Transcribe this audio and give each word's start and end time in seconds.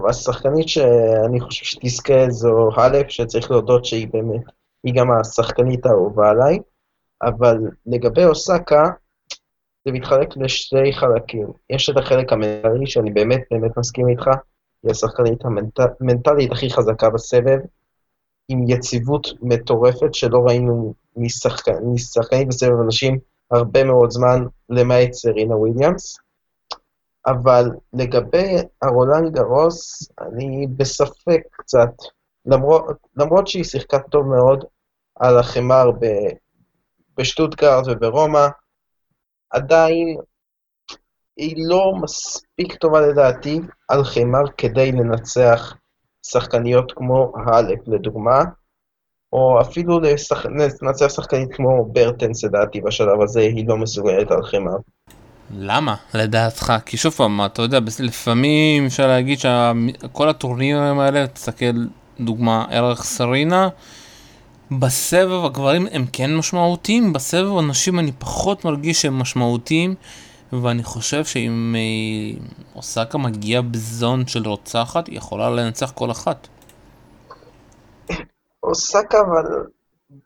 טוב, 0.00 0.08
השחקנית 0.08 0.68
שאני 0.68 1.40
חושב 1.40 1.64
שתזכה 1.64 2.30
זו 2.30 2.68
האלף, 2.76 3.08
שצריך 3.08 3.50
להודות 3.50 3.84
שהיא 3.84 4.08
באמת, 4.12 4.40
היא 4.84 4.94
גם 4.94 5.06
השחקנית 5.10 5.86
האהובה 5.86 6.30
עליי, 6.30 6.58
אבל 7.22 7.56
לגבי 7.86 8.24
אוסקה, 8.24 8.84
זה 9.84 9.92
מתחלק 9.92 10.36
לשתי 10.36 10.92
חלקים. 10.92 11.46
יש 11.70 11.90
את 11.90 11.96
החלק 11.96 12.32
המנטלי, 12.32 12.86
שאני 12.86 13.10
באמת 13.10 13.40
באמת 13.50 13.76
מסכים 13.76 14.08
איתך, 14.08 14.26
היא 14.82 14.90
השחקנית 14.90 15.40
המנטלית 16.00 16.52
הכי 16.52 16.70
חזקה 16.70 17.10
בסבב, 17.10 17.58
עם 18.48 18.64
יציבות 18.68 19.28
מטורפת 19.42 20.14
שלא 20.14 20.38
ראינו 20.46 20.94
משחקנית 21.16 22.48
בסבב 22.48 22.80
אנשים 22.84 23.18
הרבה 23.50 23.84
מאוד 23.84 24.10
זמן, 24.10 24.44
למעט 24.68 25.12
סרינה 25.12 25.56
וויליאמס. 25.56 26.18
אבל 27.26 27.70
לגבי 27.92 28.56
הרולנד 28.82 29.32
גרוס, 29.32 30.08
אני 30.20 30.66
בספק 30.76 31.40
קצת, 31.52 31.92
למרות, 32.46 32.84
למרות 33.16 33.48
שהיא 33.48 33.64
שיחקה 33.64 33.98
טוב 33.98 34.26
מאוד 34.26 34.64
על 35.14 35.38
החמר 35.38 35.90
ב, 35.90 36.06
בשטוטגרד 37.16 37.82
וברומא, 37.86 38.46
עדיין 39.50 40.16
היא 41.36 41.54
לא 41.68 41.92
מספיק 42.02 42.74
טובה 42.74 43.00
לדעתי 43.00 43.60
על 43.88 44.04
חמר 44.04 44.42
כדי 44.58 44.92
לנצח 44.92 45.74
שחקניות 46.26 46.92
כמו 46.96 47.32
האלף 47.46 47.78
לדוגמה, 47.86 48.44
או 49.32 49.60
אפילו 49.60 50.00
לנצח 50.82 51.08
שחקנית 51.08 51.48
כמו 51.52 51.84
ברטנס 51.92 52.44
לדעתי 52.44 52.80
בשלב 52.80 53.20
הזה, 53.22 53.40
היא 53.40 53.68
לא 53.68 53.76
מסוגלת 53.76 54.30
על 54.30 54.42
חמר. 54.42 54.76
למה, 55.54 55.94
לדעתך? 56.14 56.72
כי 56.86 56.96
שוב 56.96 57.12
פעם, 57.12 57.44
אתה 57.44 57.62
יודע, 57.62 57.78
לפעמים 58.00 58.86
אפשר 58.86 59.06
להגיד 59.06 59.38
שכל 59.38 60.28
הטורנירים 60.28 60.98
האלה, 60.98 61.26
תסתכל, 61.26 61.86
דוגמה, 62.20 62.64
ערך 62.70 63.02
סרינה, 63.02 63.68
בסבב 64.70 65.44
הגברים 65.44 65.86
הם 65.92 66.04
כן 66.12 66.36
משמעותיים, 66.36 67.12
בסבב 67.12 67.58
הנשים 67.58 67.98
אני 67.98 68.12
פחות 68.12 68.64
מרגיש 68.64 69.02
שהם 69.02 69.18
משמעותיים, 69.18 69.94
ואני 70.52 70.82
חושב 70.82 71.24
שאם 71.24 71.76
אה, 71.78 72.40
אוסקה 72.76 73.18
מגיעה 73.18 73.62
בזון 73.62 74.26
של 74.26 74.48
רוצחת, 74.48 75.06
היא 75.06 75.16
יכולה 75.16 75.50
לנצח 75.50 75.90
כל 75.90 76.10
אחת. 76.10 76.48
אוסקה, 78.62 79.18
אבל 79.20 79.44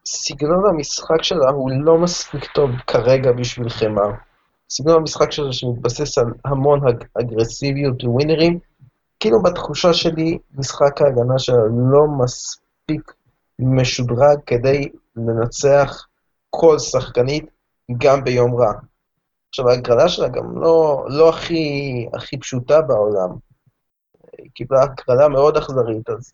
סגנון 0.07 0.65
המשחק 0.69 1.23
שלה 1.23 1.51
הוא 1.51 1.71
לא 1.71 1.99
מספיק 1.99 2.45
טוב 2.45 2.71
כרגע 2.87 3.33
בשביל 3.33 3.69
חמר. 3.69 4.11
סגנון 4.71 4.97
המשחק 4.97 5.33
שלה 5.33 5.53
שמתבסס 5.53 6.19
על 6.19 6.27
המון 6.45 6.81
אגרסיביות 7.21 8.05
וווינרים, 8.05 8.59
כאילו 9.21 9.43
בתחושה 9.43 9.93
שלי 9.93 10.39
משחק 10.55 11.03
ההגנה 11.03 11.39
שלה 11.39 11.57
לא 11.91 12.07
מספיק 12.25 13.13
משודרג 13.59 14.39
כדי 14.47 14.89
לנצח 15.17 16.07
כל 16.51 16.79
שחקנית 16.79 17.47
גם 17.99 18.25
ביום 18.25 18.55
רע. 18.55 18.73
עכשיו, 19.49 19.69
ההגרלה 19.69 20.09
שלה 20.09 20.29
גם 20.29 20.63
לא, 20.63 21.05
לא 21.09 21.29
הכי, 21.29 22.07
הכי 22.15 22.39
פשוטה 22.39 22.83
בעולם. 22.83 23.29
היא 24.39 24.51
קיבלה 24.55 24.83
הגרלה 24.83 25.29
מאוד 25.29 25.57
אכזרית, 25.57 26.11
אז 26.11 26.33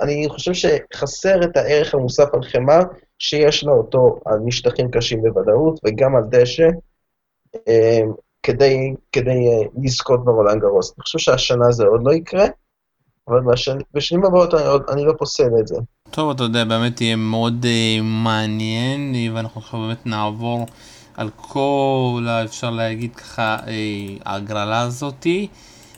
אני 0.00 0.26
חושב 0.28 0.52
שחסר 0.52 1.44
את 1.44 1.56
הערך 1.56 1.94
המוסף 1.94 2.34
על 2.34 2.42
חמר, 2.42 2.80
שיש 3.18 3.64
לה 3.64 3.72
אותו 3.72 4.20
על 4.26 4.38
משטחים 4.38 4.90
קשים 4.90 5.22
בוודאות, 5.22 5.80
וגם 5.84 6.16
על 6.16 6.22
דשא, 6.28 6.68
כדי, 8.42 8.94
כדי 9.12 9.30
אה, 9.30 9.66
לזכות 9.82 10.24
ברולנד 10.24 10.60
גרוס. 10.60 10.94
אני 10.98 11.02
חושב 11.02 11.18
שהשנה 11.18 11.72
זה 11.72 11.84
עוד 11.84 12.00
לא 12.04 12.14
יקרה, 12.14 12.44
אבל 13.28 13.40
בשנים 13.94 14.24
הבאות 14.24 14.54
אני, 14.54 14.62
אני 14.92 15.04
לא 15.04 15.12
פוסל 15.18 15.50
את 15.60 15.66
זה. 15.66 15.76
טוב, 16.10 16.30
אתה 16.30 16.42
יודע, 16.42 16.64
באמת 16.64 17.00
יהיה 17.00 17.16
מאוד 17.16 17.64
uh, 17.64 18.02
מעניין, 18.02 19.14
ואנחנו 19.34 19.60
עכשיו 19.60 19.80
באמת 19.80 20.06
נעבור 20.06 20.66
על 21.16 21.30
כל, 21.36 22.26
אפשר 22.44 22.70
להגיד 22.70 23.16
ככה, 23.16 23.56
uh, 23.56 23.68
ההגרלה 24.24 24.80
הזאתי. 24.80 25.48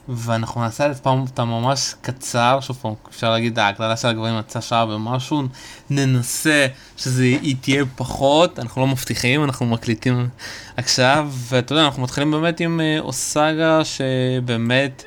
ואנחנו 0.08 0.60
נעשה 0.60 0.90
את 0.90 0.96
פעם 0.96 1.20
אותה 1.20 1.44
ממש 1.44 1.94
קצר, 2.00 2.58
שוב 2.60 2.76
פעם, 2.82 2.92
אפשר 3.10 3.30
להגיד, 3.30 3.58
ההגרלה 3.58 3.96
של 3.96 4.08
הגברים 4.08 4.38
יצאה 4.38 4.62
שעה 4.62 4.86
ומשהו, 4.88 5.42
ננסה 5.90 6.66
שזה 6.96 7.22
היא 7.22 7.56
תהיה 7.60 7.84
פחות, 7.96 8.58
אנחנו 8.58 8.80
לא 8.80 8.86
מבטיחים, 8.86 9.44
אנחנו 9.44 9.66
מקליטים 9.66 10.28
עכשיו, 10.76 11.28
ואתה 11.32 11.72
יודע, 11.72 11.84
אנחנו 11.84 12.02
מתחילים 12.02 12.30
באמת 12.30 12.60
עם 12.60 12.80
uh, 12.80 13.00
אוסגה 13.00 13.80
שבאמת... 13.84 15.04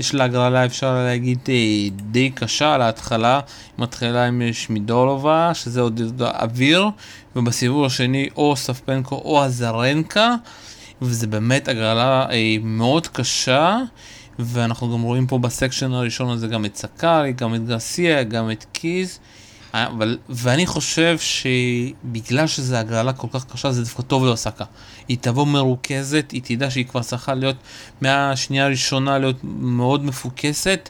יש 0.00 0.14
לה 0.14 0.24
הגרלה, 0.24 0.64
אפשר 0.64 0.94
להגיד, 0.94 1.38
אה, 1.48 1.54
די 2.10 2.30
קשה 2.30 2.74
על 2.74 2.82
ההתחלה. 2.82 3.40
מתחילה 3.78 4.26
עם 4.26 4.42
שמידולובה, 4.52 5.50
שזה 5.54 5.80
עוד 5.80 6.00
אוויר, 6.20 6.88
ובסיבוב 7.36 7.84
השני 7.84 8.28
או 8.36 8.56
ספפנקו 8.56 9.14
או 9.24 9.44
הזרנקה, 9.44 10.34
וזה 11.02 11.26
באמת 11.26 11.68
הגרלה 11.68 12.26
אה, 12.30 12.56
מאוד 12.62 13.06
קשה. 13.06 13.78
ואנחנו 14.44 14.92
גם 14.92 15.02
רואים 15.02 15.26
פה 15.26 15.38
בסקשן 15.38 15.92
הראשון 15.92 16.30
הזה 16.30 16.46
גם 16.46 16.64
את 16.64 16.76
סקארי, 16.76 17.32
גם 17.32 17.54
את 17.54 17.66
גרסיה, 17.66 18.22
גם 18.22 18.50
את 18.50 18.66
קיז. 18.72 19.18
אבל, 19.74 20.18
ואני 20.28 20.66
חושב 20.66 21.18
שבגלל 21.18 22.46
שזו 22.46 22.76
הגרלה 22.76 23.12
כל 23.12 23.26
כך 23.32 23.44
קשה, 23.52 23.72
זה 23.72 23.82
דווקא 23.82 24.02
טוב 24.02 24.24
לאוסקה. 24.24 24.64
היא 25.08 25.16
תבוא 25.20 25.46
מרוכזת, 25.46 26.30
היא 26.30 26.42
תדע 26.44 26.70
שהיא 26.70 26.84
כבר 26.84 27.02
צריכה 27.02 27.34
להיות, 27.34 27.56
מהשנייה 28.00 28.64
הראשונה 28.64 29.18
להיות 29.18 29.36
מאוד 29.44 30.04
מפוקסת, 30.04 30.88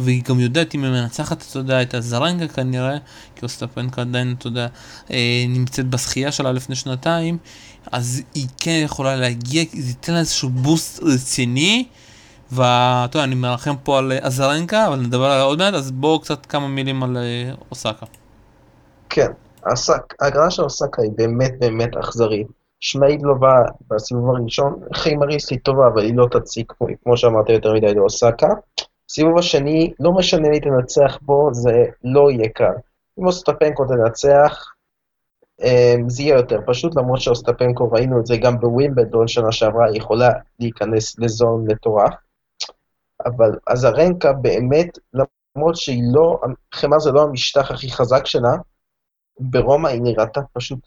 והיא 0.00 0.22
גם 0.22 0.40
יודעת 0.40 0.74
אם 0.74 0.84
היא 0.84 0.92
מנצחת, 0.92 1.44
אתה 1.50 1.58
יודע, 1.58 1.82
את 1.82 1.94
הזרנגה 1.94 2.48
כנראה, 2.48 2.96
כי 3.36 3.42
אוסטפנקה 3.42 4.00
עדיין, 4.00 4.34
אתה 4.38 4.46
יודע, 4.46 4.66
אה, 5.10 5.44
נמצאת 5.48 5.86
בשחייה 5.86 6.32
שלה 6.32 6.52
לפני 6.52 6.76
שנתיים, 6.76 7.38
אז 7.92 8.22
היא 8.34 8.46
כן 8.60 8.80
יכולה 8.84 9.16
להגיע, 9.16 9.64
זה 9.72 9.88
ייתן 9.88 10.12
לה 10.12 10.18
איזשהו 10.18 10.48
בוסט 10.48 11.02
רציני. 11.02 11.86
ואתה 12.54 13.16
יודע, 13.16 13.24
אני 13.24 13.34
מרחם 13.34 13.76
פה 13.76 13.98
על 13.98 14.12
אזרנקה, 14.22 14.86
אבל 14.86 14.96
נדבר 14.96 15.24
עליה 15.24 15.42
עוד 15.42 15.58
מעט, 15.58 15.74
אז 15.74 15.90
בואו 15.90 16.20
קצת 16.20 16.46
כמה 16.46 16.68
מילים 16.68 17.02
על 17.02 17.16
אה, 17.16 17.52
אוסקה. 17.70 18.06
כן, 19.10 19.30
ההגרלה 20.20 20.50
של 20.50 20.62
אוסקה 20.62 21.02
היא 21.02 21.10
באמת 21.16 21.52
באמת 21.58 21.96
אכזרית. 21.96 22.46
שמיידלובה 22.84 23.62
בסיבוב 23.90 24.30
הראשון, 24.30 24.80
חיימריסט 24.94 25.52
טובה, 25.62 25.86
אבל 25.86 26.02
היא 26.02 26.16
לא 26.16 26.26
תציג, 26.30 26.66
כמו 27.04 27.16
שאמרת, 27.16 27.48
יותר 27.48 27.72
מדי 27.72 27.94
לאוסקה. 27.94 28.48
סיבוב 29.10 29.38
השני, 29.38 29.92
לא 30.00 30.12
משנה 30.12 30.48
מי 30.48 30.60
תנצח 30.60 31.18
בו, 31.22 31.48
זה 31.52 31.84
לא 32.04 32.30
יהיה 32.30 32.48
קל. 32.48 32.72
אם 33.18 33.26
אוסטפנקו 33.26 33.84
תנצח, 33.84 34.64
אמ, 35.62 36.08
זה 36.08 36.22
יהיה 36.22 36.36
יותר 36.36 36.60
פשוט, 36.66 36.96
למרות 36.96 37.20
שאוסטפנקו, 37.20 37.90
ראינו 37.92 38.20
את 38.20 38.26
זה 38.26 38.36
גם 38.36 38.60
בווימבלדון 38.60 39.28
שנה 39.28 39.52
שעברה, 39.52 39.86
היא 39.86 39.96
יכולה 39.96 40.30
להיכנס 40.60 41.18
לזון 41.18 41.64
מטורף. 41.68 42.14
אבל 43.24 43.50
אזרנקה 43.66 44.32
באמת, 44.32 44.98
למרות 45.14 45.76
שהיא 45.76 46.02
לא, 46.12 46.40
חמר 46.74 46.98
זה 46.98 47.12
לא 47.12 47.22
המשטח 47.22 47.70
הכי 47.70 47.90
חזק 47.90 48.26
שלה, 48.26 48.52
ברומא 49.40 49.88
היא 49.88 50.02
נראתה 50.02 50.40
פשוט 50.52 50.78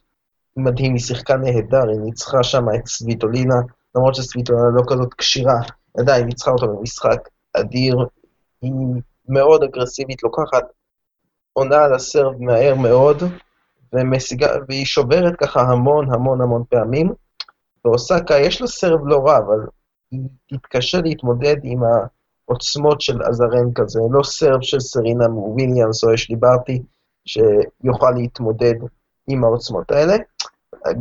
מדהים, 0.57 0.93
היא 0.93 1.01
שיחקה 1.01 1.37
נהדר, 1.37 1.89
היא 1.89 1.99
ניצחה 1.99 2.43
שם 2.43 2.65
את 2.75 2.87
סוויטולינה, 2.87 3.55
למרות 3.95 4.15
שסוויטולינה 4.15 4.69
לא 4.75 4.83
כזאת 4.87 5.13
כשירה, 5.13 5.59
עדיין 5.97 6.25
ניצחה 6.25 6.51
אותה 6.51 6.67
במשחק 6.67 7.29
אדיר, 7.53 7.97
היא 8.61 8.71
מאוד 9.29 9.63
אגרסיבית, 9.63 10.23
לוקחת 10.23 10.63
עונה 11.53 11.83
על 11.83 11.93
הסרב 11.93 12.33
מהר 12.39 12.75
מאוד, 12.75 13.23
ומשיגה, 13.93 14.47
והיא 14.67 14.85
שוברת 14.85 15.35
ככה 15.35 15.61
המון 15.61 16.13
המון 16.13 16.41
המון 16.41 16.63
פעמים, 16.69 17.13
ואוסקה 17.85 18.37
יש 18.37 18.61
לה 18.61 18.67
סרב 18.67 19.07
לא 19.07 19.27
רע, 19.27 19.37
אבל 19.37 19.59
היא 20.11 20.21
תתקשה 20.47 21.01
להתמודד 21.01 21.55
עם 21.63 21.79
העוצמות 22.49 23.01
של 23.01 23.21
עזרן 23.21 23.73
כזה, 23.75 23.99
לא 24.11 24.23
סרב 24.23 24.61
של 24.61 24.79
סרינה 24.79 25.25
וויליאמס 25.29 26.03
או 26.03 26.13
אשלי 26.13 26.35
ברטי, 26.35 26.81
שיוכל 27.25 28.11
להתמודד 28.11 28.73
עם 29.27 29.43
העוצמות 29.43 29.91
האלה. 29.91 30.15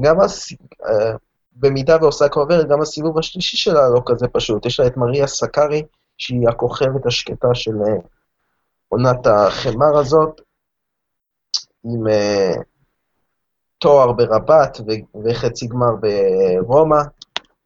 גם 0.00 0.20
הס... 0.20 0.52
אה, 0.86 1.16
במידה 1.52 1.96
ואוסקה 2.00 2.40
עוברת, 2.40 2.68
גם 2.68 2.80
הסיבוב 2.80 3.18
השלישי 3.18 3.56
שלה 3.56 3.88
לא 3.94 4.02
כזה 4.06 4.28
פשוט. 4.28 4.66
יש 4.66 4.80
לה 4.80 4.86
את 4.86 4.96
מריה 4.96 5.26
סקארי, 5.26 5.82
שהיא 6.18 6.48
הכוכבת 6.48 7.06
השקטה 7.06 7.48
של 7.54 7.74
אה, 7.86 7.96
עונת 8.88 9.26
החמר 9.26 9.98
הזאת, 9.98 10.40
עם 11.84 12.06
uh, 12.06 12.62
תואר 13.78 14.12
ברבת 14.12 14.80
וחצי 15.24 15.66
גמר 15.66 15.94
ברומא, 16.66 17.02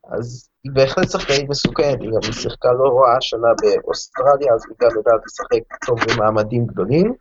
אז 0.05 0.50
היא 0.65 0.73
בהחלט 0.73 1.11
שחקנית 1.11 1.49
מסוכנת, 1.49 2.01
היא 2.01 2.11
גם 2.11 2.33
שיחקה 2.33 2.73
לא 2.73 2.99
רעה 2.99 3.17
השנה 3.17 3.49
באוסטרליה, 3.63 4.55
אז 4.55 4.65
היא 4.69 4.77
גם 4.81 4.97
יודעת 4.97 5.21
לשחק 5.27 5.87
טוב 5.87 5.99
במעמדים 6.09 6.67
גדולים. 6.67 7.15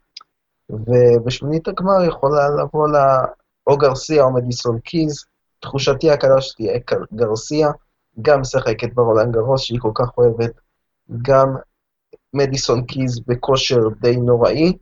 ובשמינית 0.70 1.68
הגמר 1.68 2.04
יכולה 2.08 2.50
לבוא 2.50 2.90
לה 2.90 3.26
או 3.68 3.78
גרסיה 3.78 4.24
או 4.24 4.34
מדיסון 4.34 4.80
קיז. 4.80 5.26
תחושתי 5.60 6.12
הקלה 6.12 6.42
שתהיה 6.42 6.80
גרסיה, 7.14 7.70
גם 8.22 8.42
משחקת 8.42 8.94
ברולנד 8.94 9.34
גרוס 9.34 9.62
שהיא 9.62 9.80
כל 9.82 9.92
כך 9.96 10.18
אוהבת, 10.18 10.52
גם 11.22 11.56
מדיסון 12.34 12.86
קיז 12.86 13.20
בכושר 13.28 13.80
די 14.02 14.18
נוראי, 14.18 14.74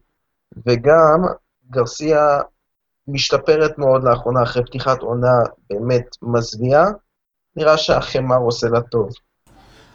וגם 0.65 1.21
גרסיה 1.69 2.39
משתפרת 3.07 3.77
מאוד 3.77 4.03
לאחרונה 4.03 4.44
אחרי 4.44 4.65
פתיחת 4.65 5.01
עונה 5.01 5.38
באמת 5.69 6.06
מזוויעה. 6.21 6.86
נראה 7.57 7.77
שהחמר 7.77 8.38
עושה 8.38 8.68
לה 8.68 8.81
טוב. 8.81 9.09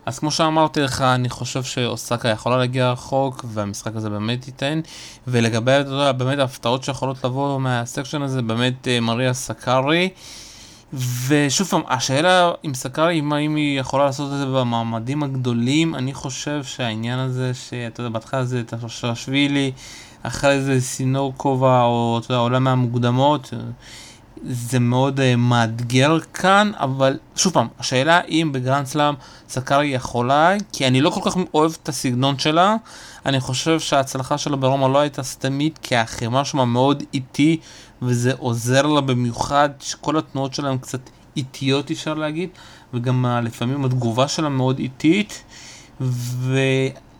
אז 0.06 0.19
כמו 0.19 0.31
שאמרתי 0.31 0.81
לך, 0.81 1.00
אני 1.00 1.29
חושב 1.29 1.62
שאוסקה 1.62 2.29
יכולה 2.29 2.56
להגיע 2.56 2.91
רחוק, 2.91 3.44
והמשחק 3.49 3.97
הזה 3.97 4.11
באמת 4.11 4.47
ייתן. 4.47 4.81
ולגבי, 5.26 5.73
באמת 6.17 6.38
ההפתעות 6.38 6.85
שיכולות 6.85 7.25
לבוא 7.25 7.61
מהסקשן 7.61 8.23
הזה, 8.23 8.43
באמת 8.43 8.88
אה, 8.88 9.00
מריה 9.00 9.35
סקארי. 9.35 10.09
ושוב 11.29 11.67
פעם, 11.67 11.82
השאלה 11.88 12.53
עם 12.62 12.75
סקארי, 12.75 13.20
אם 13.20 13.56
היא 13.56 13.81
יכולה 13.81 14.05
לעשות 14.05 14.32
את 14.32 14.38
זה 14.38 14.47
במעמדים 14.47 15.23
הגדולים, 15.23 15.94
אני 15.94 16.15
חושב 16.15 16.65
שהעניין 16.65 17.19
הזה, 17.19 17.55
שאתה 17.55 18.00
יודע, 18.00 18.11
בהתחלה 18.11 18.44
זה 18.44 18.61
את 18.61 18.75
השבילי, 19.03 19.73
אחרי 20.23 20.61
זה 20.61 20.81
סינורקובה, 20.81 21.82
או 21.82 22.19
אתה 22.19 22.32
יודע, 22.32 22.41
עולה 22.41 22.58
מהמוקדמות. 22.58 23.50
זה 24.44 24.79
מאוד 24.79 25.21
uh, 25.21 25.23
מאתגר 25.37 26.21
כאן, 26.21 26.73
אבל 26.77 27.19
שוב 27.37 27.53
פעם, 27.53 27.69
השאלה 27.79 28.21
אם 28.29 28.50
בגרנד 28.53 28.87
סלאם 28.87 29.15
סקארי 29.49 29.87
יכולה, 29.87 30.55
כי 30.73 30.87
אני 30.87 31.00
לא 31.00 31.11
כל 31.11 31.31
כך 31.31 31.37
אוהב 31.55 31.73
את 31.83 31.89
הסגנון 31.89 32.39
שלה, 32.39 32.77
אני 33.27 33.41
חושב 33.41 33.81
שההצלחה 33.81 34.39
שלה 34.39 34.56
ברומא 34.56 34.87
לא 34.87 34.99
הייתה 34.99 35.23
סתמית, 35.23 35.79
כי 35.83 35.97
החימה 35.97 36.44
שמה 36.44 36.65
מאוד 36.65 37.03
איטי, 37.15 37.61
וזה 38.03 38.33
עוזר 38.39 38.87
לה 38.87 39.00
במיוחד, 39.00 39.71
שכל 39.81 40.19
התנועות 40.19 40.55
שלה 40.55 40.71
הן 40.71 40.79
קצת 40.79 41.00
איטיות 41.37 41.91
אפשר 41.91 42.15
להגיד, 42.15 42.49
וגם 42.94 43.27
לפעמים 43.43 43.85
התגובה 43.85 44.29
שלה 44.29 44.49
מאוד 44.49 44.79
איטית, 44.79 45.43
ו... 46.00 46.59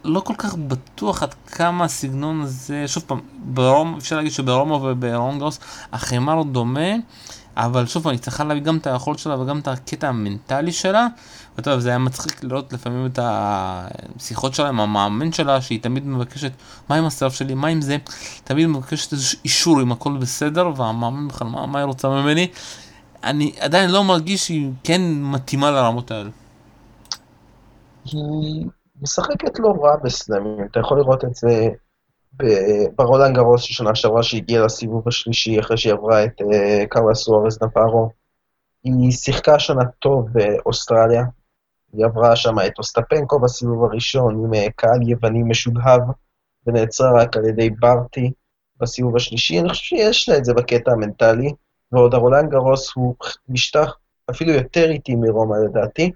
לא 0.04 0.20
כל 0.20 0.34
כך 0.38 0.54
בטוח 0.54 1.22
עד 1.22 1.34
כמה 1.34 1.84
הסגנון 1.84 2.40
הזה, 2.40 2.88
שוב 2.88 3.02
פעם, 3.06 3.20
ברום, 3.44 3.94
אפשר 3.99 4.16
להגיד 4.16 4.32
שברומא 4.32 4.72
וברונגוס 4.72 5.60
החמר 5.93 6.43
דומה, 6.43 6.90
אבל 7.56 7.87
שוב 7.87 8.02
פעם, 8.02 8.12
היא 8.12 8.20
צריכה 8.20 8.44
להביא 8.44 8.62
גם 8.62 8.76
את 8.76 8.87
היכולת 8.87 9.19
שלה 9.19 9.40
וגם 9.40 9.58
את 9.58 9.69
הקטע 9.69 10.08
המנטלי 10.08 10.72
שלה. 10.72 11.06
יודע, 11.58 11.78
זה 11.78 11.88
היה 11.88 11.99
מצחיק 11.99 12.44
לראות 12.44 12.72
לפעמים 12.72 13.06
את 13.06 13.19
השיחות 13.22 14.54
שלה 14.54 14.69
עם 14.69 14.81
המאמן 14.81 15.32
שלה, 15.32 15.60
שהיא 15.60 15.82
תמיד 15.82 16.06
מבקשת, 16.06 16.52
מה 16.88 16.96
עם 16.96 17.04
הסרף 17.04 17.34
שלי, 17.34 17.54
מה 17.54 17.69
עם 17.69 17.81
זה, 17.81 17.96
תמיד 18.44 18.66
מבקשת 18.66 19.12
איזה 19.12 19.37
אישור 19.44 19.82
אם 19.82 19.93
הכל 19.93 20.16
בסדר, 20.16 20.70
והמאמן 20.76 21.28
בכלל, 21.28 21.49
מה, 21.49 21.66
מה 21.66 21.78
היא 21.78 21.87
רוצה 21.87 22.08
ממני? 22.08 22.49
אני 23.25 23.52
עדיין 23.60 23.90
לא 23.90 24.04
מרגיש 24.04 24.46
שהיא 24.46 24.70
כן 24.84 25.00
מתאימה 25.22 25.70
לרמות 25.70 26.10
האלה. 26.10 26.31
משחקת 29.02 29.58
לא 29.58 29.75
רע 29.82 29.96
בסלאמים, 29.96 30.66
אתה 30.70 30.81
יכול 30.81 30.99
לראות 30.99 31.25
את 31.25 31.34
זה 31.34 31.69
ברולנד 32.96 33.37
גרוס 33.37 33.62
שנה 33.62 33.94
שעברה 33.94 34.22
שהגיעה 34.22 34.64
לסיבוב 34.64 35.08
השלישי 35.08 35.60
אחרי 35.60 35.76
שהיא 35.76 35.93
עברה 35.93 36.25
את 36.25 36.43
קרלה 36.88 37.14
סוארז 37.14 37.62
נפארו. 37.62 38.10
היא 38.84 39.10
שיחקה 39.10 39.58
שנה 39.58 39.84
טוב 39.99 40.28
באוסטרליה, 40.32 41.25
היא 41.93 42.04
עברה 42.04 42.37
שם 42.37 42.54
את 42.66 42.72
אוסטפנקו 42.78 43.40
בסיבוב 43.40 43.84
הראשון 43.84 44.44
עם 44.44 44.54
uh, 44.54 44.70
קהל 44.76 45.08
יווני 45.08 45.43
משולהב, 45.43 46.00
ונעצרה 46.66 47.22
רק 47.22 47.37
על 47.37 47.44
ידי 47.44 47.70
ברטי 47.70 48.32
בסיבוב 48.81 49.16
השלישי. 49.16 49.60
אני 49.60 49.69
חושב 49.69 49.82
שיש 49.82 50.28
לה 50.28 50.37
את 50.37 50.44
זה 50.44 50.54
בקטע 50.54 50.93
המנטלי, 50.93 51.52
ועוד 51.93 52.14
הרולנד 52.14 52.50
גרוס 52.50 52.93
הוא 52.94 53.14
משטח 53.49 53.96
אפילו 54.31 54.52
יותר 54.52 54.90
איטי 54.90 55.14
מרומא 55.14 55.56
לדעתי. 55.64 56.10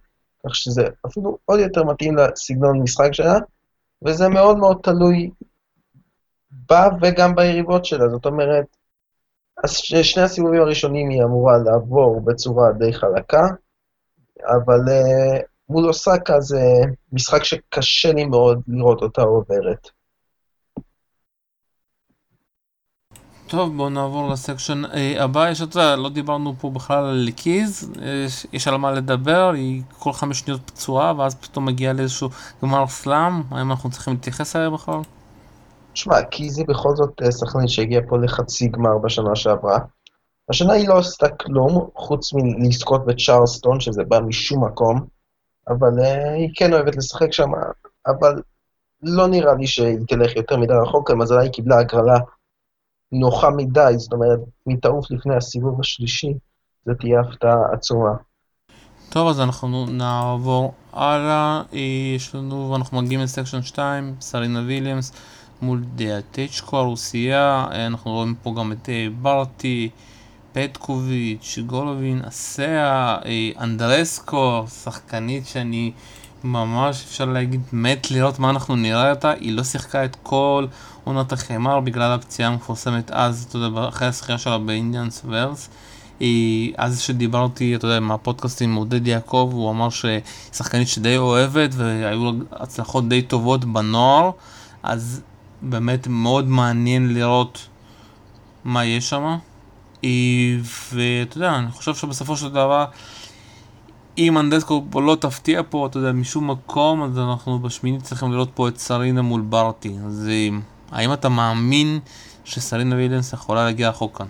כך 0.48 0.54
שזה 0.54 0.82
אפילו 1.06 1.38
עוד 1.44 1.60
יותר 1.60 1.84
מתאים 1.84 2.16
לסגנון 2.16 2.82
משחק 2.82 3.12
שלה, 3.12 3.38
וזה 4.04 4.28
מאוד 4.28 4.58
מאוד 4.58 4.80
תלוי 4.82 5.30
בה 6.50 6.88
וגם 7.02 7.34
ביריבות 7.34 7.84
שלה. 7.84 8.08
זאת 8.08 8.26
אומרת, 8.26 8.64
שני 10.02 10.22
הסיבובים 10.22 10.60
הראשונים 10.60 11.10
היא 11.10 11.22
אמורה 11.22 11.58
לעבור 11.64 12.20
בצורה 12.24 12.72
די 12.72 12.92
חלקה, 12.92 13.42
אבל 14.46 14.80
uh, 14.88 15.42
מול 15.68 15.88
אוסקה 15.88 16.40
זה 16.40 16.60
משחק 17.12 17.44
שקשה 17.44 18.12
לי 18.12 18.24
מאוד 18.24 18.62
לראות 18.68 19.02
אותה 19.02 19.22
עוברת. 19.22 19.90
טוב, 23.48 23.76
בואו 23.76 23.88
נעבור 23.88 24.30
לסקשן 24.32 24.84
uh, 24.84 25.22
הבא. 25.22 25.50
יש 25.50 25.62
את 25.62 25.72
זה, 25.72 25.96
לא 25.96 26.08
דיברנו 26.08 26.54
פה 26.58 26.70
בכלל 26.70 27.04
על 27.04 27.14
ליקיז, 27.14 27.92
יש, 28.26 28.46
יש 28.52 28.68
על 28.68 28.76
מה 28.76 28.92
לדבר, 28.92 29.52
היא 29.54 29.82
כל 29.98 30.12
חמש 30.12 30.38
שניות 30.38 30.60
פצועה, 30.70 31.14
ואז 31.18 31.34
פתאום 31.34 31.66
מגיעה 31.66 31.92
לאיזשהו 31.92 32.28
גמר 32.62 32.86
סלאם, 32.86 33.42
האם 33.50 33.70
אנחנו 33.70 33.90
צריכים 33.90 34.14
להתייחס 34.14 34.56
אליה 34.56 34.70
בכלל? 34.70 35.00
תשמע, 35.92 36.22
קיזי 36.22 36.64
בכל 36.64 36.96
זאת 36.96 37.22
אה, 37.22 37.32
שחקנית 37.32 37.68
שהגיעה 37.68 38.02
פה 38.08 38.18
לחצי 38.18 38.68
גמר 38.68 38.98
בשנה 38.98 39.36
שעברה. 39.36 39.78
השנה 40.50 40.72
היא 40.72 40.88
לא 40.88 40.98
עשתה 40.98 41.28
כלום, 41.28 41.88
חוץ 41.94 42.32
מלזכות 42.34 43.06
בצ'ארלסטון, 43.06 43.80
שזה 43.80 44.02
בא 44.04 44.20
משום 44.20 44.64
מקום, 44.64 45.06
אבל 45.68 45.98
uh, 45.98 46.30
היא 46.36 46.48
כן 46.54 46.72
אוהבת 46.72 46.96
לשחק 46.96 47.32
שם, 47.32 47.50
אבל 48.06 48.42
לא 49.02 49.26
נראה 49.26 49.54
לי 49.54 49.66
שהיא 49.66 49.98
תלך 50.08 50.36
יותר 50.36 50.56
מדי 50.56 50.74
רחוק, 50.82 51.10
למזלה 51.10 51.42
היא 51.42 51.50
קיבלה 51.50 51.78
הגרלה 51.78 52.18
נוחה 53.12 53.50
מדי, 53.50 53.94
זאת 53.96 54.12
אומרת, 54.12 54.38
אם 54.68 54.76
תעוף 54.76 55.10
לפני 55.10 55.34
הסיבוב 55.34 55.80
השלישי, 55.80 56.34
זו 56.86 56.94
תהיה 56.94 57.20
הפתעה 57.20 57.56
עצומה. 57.72 58.10
טוב, 59.08 59.28
אז 59.28 59.40
אנחנו 59.40 59.86
נעבור 59.86 60.74
הלאה, 60.92 61.62
יש 62.16 62.34
לנו, 62.34 62.70
ואנחנו 62.70 63.02
מגיעים 63.02 63.20
לסקשן 63.20 63.62
2, 63.62 64.14
סרינה 64.20 64.62
ויליאמס 64.66 65.12
מול 65.62 65.84
דיאטצ'קו 65.94 66.76
הרוסיה, 66.76 67.66
אנחנו 67.86 68.10
רואים 68.10 68.34
פה 68.42 68.54
גם 68.58 68.72
את 68.72 68.88
אה, 68.88 69.06
ברטי, 69.22 69.90
פטקוביץ', 70.52 71.58
גולובין, 71.66 72.22
אסיה, 72.24 73.18
אה, 73.24 73.50
אנדרסקו, 73.60 74.64
שחקנית 74.82 75.46
שאני 75.46 75.92
ממש 76.46 77.04
אפשר 77.04 77.24
להגיד 77.24 77.60
מת 77.72 78.10
לראות 78.10 78.38
מה 78.38 78.50
אנחנו 78.50 78.76
נראה 78.76 79.10
אותה, 79.10 79.30
היא 79.30 79.52
לא 79.52 79.64
שיחקה 79.64 80.04
את 80.04 80.16
כל 80.22 80.66
עונת 81.04 81.32
החמר 81.32 81.80
בגלל 81.80 82.12
הפציעה 82.12 82.48
המפורסמת 82.48 83.10
אז, 83.10 83.46
אתה 83.48 83.58
יודע, 83.58 83.88
אחרי 83.88 84.08
השחייה 84.08 84.38
שלה 84.38 84.58
באינדיאנס 84.58 85.22
ורס. 85.28 85.68
אז 86.76 87.00
שדיברתי, 87.00 87.76
אתה 87.76 87.86
יודע, 87.86 88.00
מהפודקאסט 88.00 88.62
עם 88.62 88.74
עודד 88.74 89.06
יעקב, 89.06 89.50
הוא 89.52 89.70
אמר 89.70 89.90
שהיא 89.90 90.20
שחקנית 90.52 90.88
שדי 90.88 91.16
אוהבת 91.16 91.70
והיו 91.74 92.24
לה 92.24 92.30
הצלחות 92.52 93.08
די 93.08 93.22
טובות 93.22 93.64
בנוער, 93.64 94.30
אז 94.82 95.22
באמת 95.62 96.06
מאוד 96.06 96.48
מעניין 96.48 97.14
לראות 97.14 97.68
מה 98.64 98.84
יש 98.84 99.10
שם. 99.10 99.36
ואתה 100.92 101.36
יודע, 101.36 101.54
אני 101.54 101.70
חושב 101.70 101.94
שבסופו 101.94 102.36
של 102.36 102.48
דבר 102.48 102.84
אם 104.18 104.38
אנדסקו 104.38 104.82
לא 104.94 105.16
תפתיע 105.20 105.62
פה, 105.70 105.86
אתה 105.86 105.98
יודע, 105.98 106.12
משום 106.12 106.50
מקום, 106.50 107.02
אז 107.02 107.18
אנחנו 107.18 107.58
בשמינית 107.58 108.02
צריכים 108.02 108.32
לראות 108.32 108.50
פה 108.54 108.68
את 108.68 108.76
סרינה 108.76 109.22
מול 109.22 109.40
ברטי. 109.40 109.96
אז 110.06 110.28
אה, 110.30 110.48
האם 110.90 111.12
אתה 111.12 111.28
מאמין 111.28 111.98
שסרינה 112.44 112.96
ויליאנס 112.96 113.32
יכולה 113.32 113.64
להגיע 113.64 113.88
רחוק 113.88 114.18
כאן? 114.18 114.26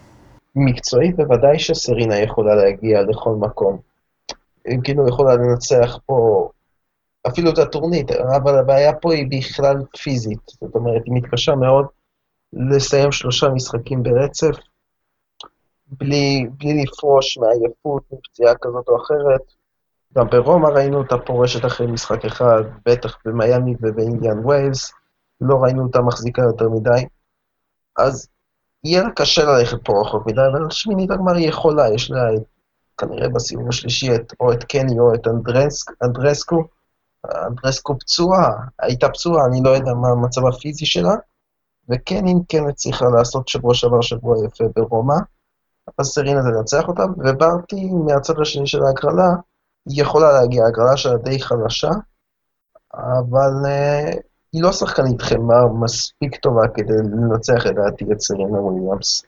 מקצועית 0.56 1.16
בוודאי 1.16 1.58
שסרינה 1.58 2.18
יכולה 2.18 2.54
להגיע 2.54 3.02
לכל 3.02 3.34
מקום. 3.40 3.78
אם 4.68 4.80
כאילו 4.80 5.08
יכולה 5.08 5.34
לנצח 5.34 5.98
פה 6.06 6.48
אפילו 7.28 7.50
את 7.50 7.58
הטורנית, 7.58 8.10
אבל 8.10 8.58
הבעיה 8.58 8.92
פה 8.92 9.12
היא 9.12 9.26
בכלל 9.30 9.76
פיזית. 10.02 10.38
זאת 10.46 10.74
אומרת, 10.74 11.02
היא 11.04 11.14
מתקשה 11.14 11.54
מאוד 11.54 11.86
לסיים 12.52 13.12
שלושה 13.12 13.48
משחקים 13.48 14.02
ברצף, 14.02 14.56
בלי, 15.88 16.46
בלי 16.58 16.82
לפרוש 16.82 17.38
מעייפות, 17.38 18.02
מפציעה 18.12 18.54
כזאת 18.54 18.88
או 18.88 18.96
אחרת. 18.96 19.55
גם 20.16 20.26
ברומא 20.30 20.68
ראינו 20.68 20.98
אותה 20.98 21.18
פורשת 21.18 21.64
אחרי 21.66 21.86
משחק 21.86 22.24
אחד, 22.24 22.62
בטח 22.86 23.16
במיאמי 23.24 23.74
ובאינדיאן 23.80 24.38
ווילס, 24.38 24.92
לא 25.40 25.56
ראינו 25.62 25.82
אותה 25.82 26.00
מחזיקה 26.00 26.42
יותר 26.42 26.68
מדי. 26.68 27.06
אז 27.96 28.28
יהיה 28.84 29.02
לה 29.02 29.10
קשה 29.10 29.44
ללכת 29.44 29.76
פה 29.84 30.00
רחוק 30.00 30.26
מדי, 30.26 30.40
אבל 30.52 30.70
שמינית 30.70 31.10
הגמר 31.10 31.34
היא 31.34 31.48
יכולה, 31.48 31.94
יש 31.94 32.10
לה 32.10 32.20
כנראה 32.98 33.28
בסיבוב 33.28 33.68
השלישי 33.68 34.14
את, 34.14 34.32
או 34.40 34.52
את 34.52 34.64
קני 34.64 34.98
או 34.98 35.14
את 35.14 35.26
אנדרסק, 35.26 35.92
אנדרסקו. 36.02 36.64
אנדרסקו 37.46 37.98
פצועה, 37.98 38.50
הייתה 38.78 39.08
פצועה, 39.08 39.46
אני 39.46 39.60
לא 39.64 39.70
יודע 39.70 39.94
מה 39.94 40.08
המצב 40.08 40.46
הפיזי 40.46 40.86
שלה, 40.86 41.14
וקנין 41.88 42.40
כן 42.48 42.68
הצליחה 42.68 43.04
לעשות 43.18 43.48
שבוע 43.48 43.74
שעבר 43.74 44.00
שבוע 44.00 44.36
יפה 44.46 44.64
ברומא, 44.76 45.16
אז 45.98 46.06
סרינה 46.06 46.40
תנצח 46.42 46.88
אותה, 46.88 47.02
וברטי 47.18 47.90
מהצד 48.06 48.40
השני 48.40 48.66
של 48.66 48.82
ההגרלה, 48.82 49.34
היא 49.86 50.02
יכולה 50.02 50.32
להגיע, 50.32 50.66
הגרלה 50.66 50.96
שלה 50.96 51.16
די 51.16 51.40
חלשה, 51.40 51.90
אבל 52.94 53.52
uh, 53.64 54.16
היא 54.52 54.62
לא 54.62 54.72
שחקנית 54.72 55.22
חמר 55.22 55.66
מספיק 55.80 56.36
טובה 56.36 56.68
כדי 56.74 56.92
לנצח 57.12 57.66
לדעתי 57.66 58.04
את 58.12 58.20
סרינה 58.20 58.60
וויליאמס. 58.60 59.22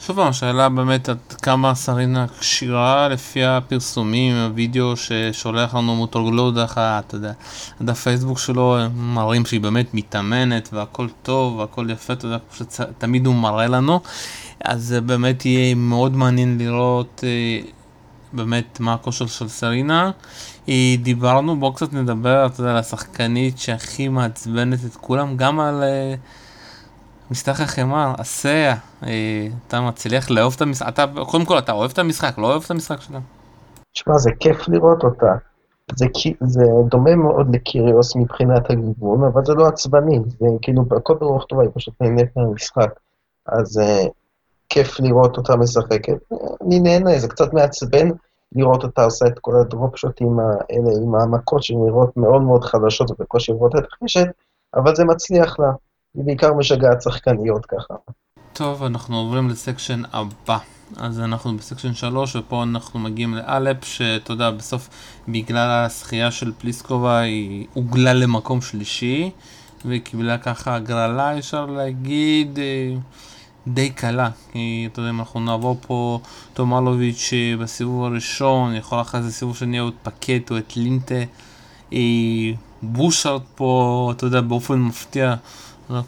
שוב 0.00 0.16
פעם, 0.16 0.28
השאלה 0.28 0.68
באמת 0.68 1.08
עד 1.08 1.18
כמה 1.42 1.74
סרינה 1.74 2.26
כשירה 2.40 3.08
לפי 3.08 3.44
הפרסומים, 3.44 4.36
הווידאו 4.36 4.96
ששולח 4.96 5.74
לנו 5.74 5.96
מוטורגלו 5.96 6.50
דרך, 6.50 6.78
אתה 6.78 7.16
יודע, 7.16 7.32
הדף 7.80 7.98
פייסבוק 7.98 8.38
שלו, 8.38 8.76
מראים 8.94 9.46
שהיא 9.46 9.60
באמת 9.60 9.94
מתאמנת 9.94 10.68
והכל 10.72 11.08
טוב 11.22 11.56
והכל 11.56 11.86
יפה, 11.90 12.12
אתה 12.12 12.26
יודע, 12.26 12.38
שתמיד 12.52 13.26
הוא 13.26 13.34
מראה 13.34 13.66
לנו, 13.66 14.00
אז 14.64 14.82
זה 14.84 15.00
באמת 15.00 15.46
יהיה 15.46 15.74
מאוד 15.74 16.16
מעניין 16.16 16.58
לראות 16.58 17.24
אה, 17.24 17.60
באמת 18.32 18.80
מה 18.80 18.94
הכושר 18.94 19.26
של 19.26 19.48
סרינה. 19.48 20.10
דיברנו, 21.02 21.60
בואו 21.60 21.72
קצת 21.72 21.92
נדבר, 21.92 22.46
אתה 22.46 22.60
יודע, 22.60 22.70
על 22.70 22.76
השחקנית 22.76 23.58
שהכי 23.58 24.08
מעצבנת 24.08 24.78
את 24.86 24.96
כולם, 24.96 25.36
גם 25.36 25.60
על... 25.60 25.82
אה, 25.82 26.14
משטח 27.30 27.60
החמר, 27.60 28.14
הסאה, 28.18 28.74
אה, 29.06 29.46
אתה 29.66 29.80
מצליח 29.80 30.30
לאהוב 30.30 30.54
את 30.56 30.62
המשחק, 30.62 30.88
אתה, 30.88 31.04
קודם 31.30 31.44
כל 31.44 31.58
אתה 31.58 31.72
אוהב 31.72 31.90
את 31.90 31.98
המשחק, 31.98 32.38
לא 32.38 32.46
אוהב 32.46 32.62
את 32.64 32.70
המשחק 32.70 33.00
שלהם? 33.00 33.22
תשמע, 33.92 34.18
זה 34.18 34.30
כיף 34.40 34.68
לראות 34.68 35.04
אותה. 35.04 35.34
זה, 35.96 36.06
זה 36.40 36.64
דומה 36.88 37.16
מאוד 37.16 37.54
לקיריוס 37.54 38.16
מבחינת 38.16 38.70
הגיוון, 38.70 39.24
אבל 39.24 39.44
זה 39.44 39.54
לא 39.54 39.66
עצבני, 39.66 40.18
זה 40.26 40.46
כאילו, 40.62 40.82
הכל 40.96 41.14
ברוח 41.14 41.44
טובה, 41.44 41.62
היא 41.62 41.70
פשוט 41.74 41.94
נהנית 42.00 42.36
מהמשחק. 42.36 42.90
אז 43.46 43.80
uh, 43.80 44.08
כיף 44.70 45.00
לראות 45.00 45.36
אותה 45.36 45.56
משחקת. 45.56 46.18
אני 46.66 46.80
נהנה, 46.80 47.18
זה 47.18 47.28
קצת 47.28 47.52
מעצבן 47.52 48.08
לראות 48.52 48.82
אותה 48.82 49.04
עושה 49.04 49.26
את 49.26 49.38
כל 49.38 49.52
הדרופ 49.60 49.96
שוטים 49.96 50.38
האלה 50.40 50.90
עם 51.02 51.14
העמקות 51.14 51.62
שנראות 51.62 52.16
מאוד 52.16 52.42
מאוד 52.42 52.64
חדשות 52.64 53.10
ובקושי 53.10 53.52
עוברות 53.52 53.76
את 53.76 53.84
החשת, 53.92 54.26
אבל 54.74 54.94
זה 54.94 55.04
מצליח 55.04 55.58
לה. 55.58 55.72
היא 56.14 56.24
בעיקר 56.24 56.54
משגעת 56.54 57.02
שחקניות 57.02 57.66
ככה. 57.66 57.94
טוב, 58.52 58.82
אנחנו 58.82 59.16
עוברים 59.16 59.48
לסקשן 59.48 60.02
הבא. 60.12 60.58
אז 60.96 61.20
אנחנו 61.20 61.56
בסקשן 61.56 61.94
3, 61.94 62.36
ופה 62.36 62.62
אנחנו 62.62 63.00
מגיעים 63.00 63.34
לאלפ, 63.34 63.84
שאתה 63.84 64.32
יודע, 64.32 64.50
בסוף, 64.50 64.88
בגלל 65.28 65.84
הזכייה 65.84 66.30
של 66.30 66.52
פליסקובה, 66.58 67.18
היא 67.18 67.66
הוגלה 67.74 68.12
למקום 68.12 68.60
שלישי, 68.60 69.30
והיא 69.84 70.00
קיבלה 70.00 70.38
ככה 70.38 70.74
הגרלה, 70.74 71.38
אפשר 71.38 71.66
להגיד, 71.66 72.58
אה, 72.58 72.96
די 73.66 73.90
קלה. 73.90 74.30
כי 74.52 74.88
אתה 74.92 75.00
יודע, 75.00 75.10
אם 75.10 75.20
אנחנו 75.20 75.40
נעבור 75.40 75.76
פה 75.80 76.20
תומלוביץ' 76.52 77.30
אה, 77.32 77.56
בסיבוב 77.56 78.04
הראשון, 78.04 78.74
יכול 78.74 79.00
אחרי 79.00 79.22
זה 79.22 79.32
סיבוב 79.32 79.56
שני 79.56 79.80
או 79.80 79.88
את 79.88 79.94
פקט 80.02 80.50
או 80.50 80.58
את 80.58 80.76
לינטה. 80.76 81.14
אה, 81.92 81.98
בושארט 82.82 83.42
פה, 83.54 84.12
אתה 84.16 84.26
יודע, 84.26 84.40
באופן 84.40 84.78
מפתיע. 84.78 85.34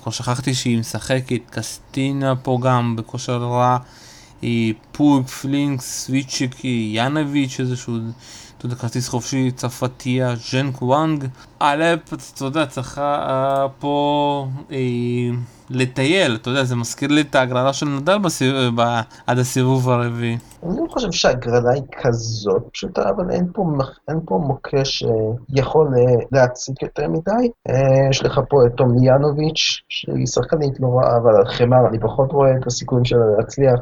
כבר 0.02 0.12
שכחתי 0.12 0.54
שהיא 0.54 0.78
משחקת, 0.78 1.40
קסטינה 1.50 2.36
פה 2.36 2.58
גם 2.62 2.96
בכושר 2.96 3.42
רע, 3.42 3.78
פוג, 4.92 5.26
פלינקס, 5.26 6.04
סוויצ'יק, 6.04 6.64
יאנביץ', 6.64 7.60
איזשהו, 7.60 7.96
אתה 8.58 8.66
יודע, 8.66 8.76
כרטיס 8.76 9.08
חופשי, 9.08 9.50
צרפתיה, 9.50 10.34
ז'נק 10.36 10.82
וואנג. 10.82 11.26
א', 11.58 11.84
אתה 12.34 12.44
יודע, 12.44 12.66
צריכה 12.66 13.26
אה, 13.28 13.68
פה 13.78 14.48
אה, 14.72 14.76
לטייל, 15.72 16.34
אתה 16.34 16.50
יודע, 16.50 16.64
זה 16.64 16.76
מזכיר 16.76 17.08
לי 17.08 17.20
את 17.20 17.34
ההגרלה 17.34 17.72
של 17.72 17.86
נדל 17.86 18.18
בסיב... 18.18 18.54
עד 19.26 19.38
הסיבוב 19.38 19.90
הרביעי. 19.90 20.38
אני 20.62 20.76
לא 20.80 20.86
חושב 20.88 21.12
שההגרלה 21.12 21.72
היא 21.72 21.82
כזאת 22.02 22.62
פשוטה, 22.72 23.10
אבל 23.10 23.30
אין 23.30 23.46
פה, 23.52 23.64
אין 24.08 24.20
פה 24.24 24.40
מוקש 24.46 25.04
שיכול 25.54 25.94
אה, 25.96 26.24
להציג 26.32 26.74
יותר 26.82 27.08
מדי. 27.08 27.50
אה, 27.68 28.08
יש 28.10 28.24
לך 28.24 28.40
פה 28.48 28.66
את 28.66 28.72
תום 28.76 29.04
יאנוביץ', 29.04 29.80
שהיא 29.88 30.26
שחקנית 30.26 30.80
לא 30.80 30.88
רעה, 30.88 31.16
אבל 31.16 31.44
חמר 31.46 31.88
אני 31.88 31.98
פחות 32.00 32.32
רואה 32.32 32.50
את 32.60 32.66
הסיכויים 32.66 33.04
שלה 33.04 33.24
להצליח. 33.38 33.80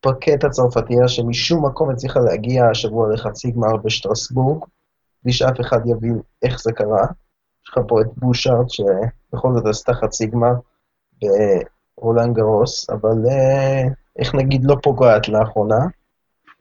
פרקט 0.00 0.44
הצרפתייה 0.44 1.08
שמשום 1.08 1.66
מקום 1.66 1.90
הצליחה 1.90 2.20
להגיע 2.20 2.66
השבוע 2.70 3.14
לחצי 3.14 3.50
גמר 3.50 3.76
בשטרסבורג, 3.84 4.64
בלי 5.24 5.32
שאף 5.32 5.60
אחד 5.60 5.78
יבין 5.86 6.20
איך 6.42 6.62
זה 6.62 6.72
קרה. 6.72 7.06
יש 7.64 7.70
לך 7.72 7.78
פה 7.88 8.00
את 8.00 8.06
בושארד, 8.16 8.70
שבכל 8.70 9.48
זאת 9.54 9.66
עשתה 9.66 9.92
חצי 9.94 10.26
גמר. 10.26 10.52
ברולנד 11.96 12.36
גרוס, 12.36 12.90
אבל 12.90 13.30
אה, 13.30 13.82
איך 14.18 14.34
נגיד 14.34 14.64
לא 14.64 14.76
פוגעת 14.82 15.28
לאחרונה. 15.28 15.86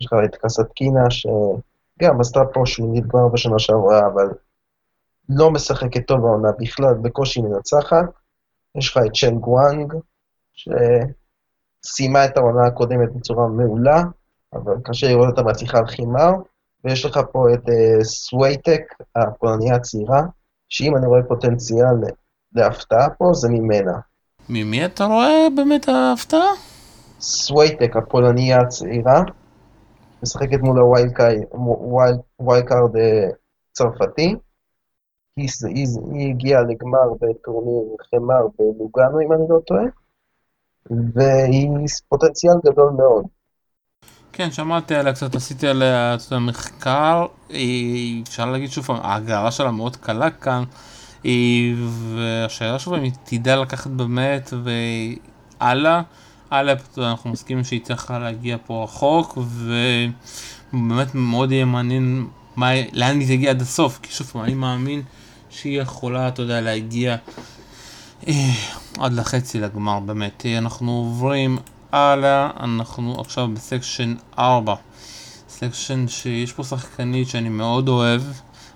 יש 0.01 0.05
לך 0.05 0.13
את 0.25 0.35
קסטקינה, 0.35 1.03
שגם 1.09 2.19
עשתה 2.19 2.39
פה 2.53 2.61
שמינית 2.65 3.03
כבר 3.09 3.27
בשנה 3.27 3.59
שעברה, 3.59 4.07
אבל 4.07 4.29
לא 5.29 5.51
משחקת 5.51 6.07
טוב 6.07 6.25
העונה 6.25 6.49
בכלל, 6.59 6.93
בקושי 6.93 7.41
מנצחת. 7.41 8.05
יש 8.75 8.89
לך 8.89 9.03
את 9.05 9.11
צ'ן 9.13 9.35
גואנג, 9.35 9.93
שסיימה 10.53 12.25
את 12.25 12.37
העונה 12.37 12.67
הקודמת 12.67 13.13
בצורה 13.15 13.47
מעולה, 13.47 14.03
אבל 14.53 14.73
קשה 14.83 15.07
לראות 15.07 15.29
אותה 15.29 15.43
מצליחה 15.43 15.77
על 15.77 15.87
חימר. 15.87 16.31
ויש 16.83 17.05
לך 17.05 17.19
פה 17.31 17.53
את 17.53 17.69
uh, 17.69 18.03
סווייטק, 18.03 18.81
הפולניה 19.15 19.75
הצעירה, 19.75 20.21
שאם 20.69 20.97
אני 20.97 21.07
רואה 21.07 21.23
פוטנציאל 21.23 21.95
להפתעה 22.55 23.09
פה, 23.09 23.29
זה 23.33 23.49
ממנה. 23.49 23.99
ממי 24.50 24.86
אתה 24.86 25.05
רואה 25.05 25.48
באמת 25.55 25.89
ההפתעה? 25.89 26.51
סווייטק, 27.19 27.95
הפולניה 27.95 28.60
הצעירה, 28.60 29.21
משחקת 30.24 30.60
מול 30.62 30.79
ה 30.79 31.17
wild 31.17 32.65
card 32.67 32.95
אה, 32.95 33.29
צרפתי. 33.71 34.36
היא, 35.38 35.50
היא, 35.75 35.88
היא 36.13 36.29
הגיעה 36.29 36.62
לגמר 36.62 37.13
בטורניר 37.21 37.95
חמר 38.10 38.48
בלוגנו, 38.60 39.21
אם 39.21 39.33
אני 39.33 39.43
לא 39.50 39.60
טועה, 39.67 39.83
והיא 41.15 41.69
פוטנציאל 42.10 42.53
גדול 42.65 42.89
מאוד. 42.98 43.25
כן, 44.33 44.51
שמעתי 44.51 44.95
עליה 44.95 45.13
קצת, 45.13 45.36
עשיתי 45.36 45.67
עליה 45.67 46.15
מחקר, 46.39 47.25
אפשר 48.24 48.51
להגיד 48.51 48.69
שוב 48.69 48.86
פעם, 48.86 48.95
ההגרלה 49.01 49.51
שלה 49.51 49.71
מאוד 49.71 49.95
קלה 49.95 50.31
כאן. 50.31 50.63
והשאלה 52.15 52.79
שוב 52.79 52.93
אם 52.93 53.03
היא 53.03 53.11
תדע 53.23 53.55
לקחת 53.55 53.91
באמת 53.91 54.53
והלאה, 54.63 56.01
הלאה 56.51 56.75
אנחנו 56.97 57.29
מסכימים 57.29 57.63
שהיא 57.63 57.81
צריכה 57.83 58.19
להגיע 58.19 58.57
פה 58.65 58.83
רחוק 58.83 59.37
ובאמת 59.37 61.15
מאוד 61.15 61.51
יהיה 61.51 61.65
מעניין 61.65 62.27
מה, 62.55 62.69
לאן 62.91 63.19
היא 63.19 63.27
תגיע 63.27 63.49
עד 63.49 63.61
הסוף 63.61 63.99
כי 64.01 64.11
שוב 64.11 64.41
אני 64.43 64.53
מאמין 64.53 65.01
שהיא 65.49 65.81
יכולה 65.81 66.27
אתה 66.27 66.41
יודע 66.41 66.61
להגיע 66.61 67.15
אה, 68.27 68.33
עד 68.99 69.13
לחצי 69.13 69.59
לגמר 69.59 69.99
באמת. 69.99 70.45
אנחנו 70.57 70.91
עוברים 70.91 71.57
הלאה 71.91 72.49
אנחנו 72.59 73.21
עכשיו 73.21 73.47
ב 73.53 73.61
section 73.61 74.15
4 74.39 74.75
section 75.50 76.07
שיש 76.07 76.53
פה 76.53 76.63
שחקנית 76.63 77.29
שאני 77.29 77.49
מאוד 77.49 77.87
אוהב 77.87 78.21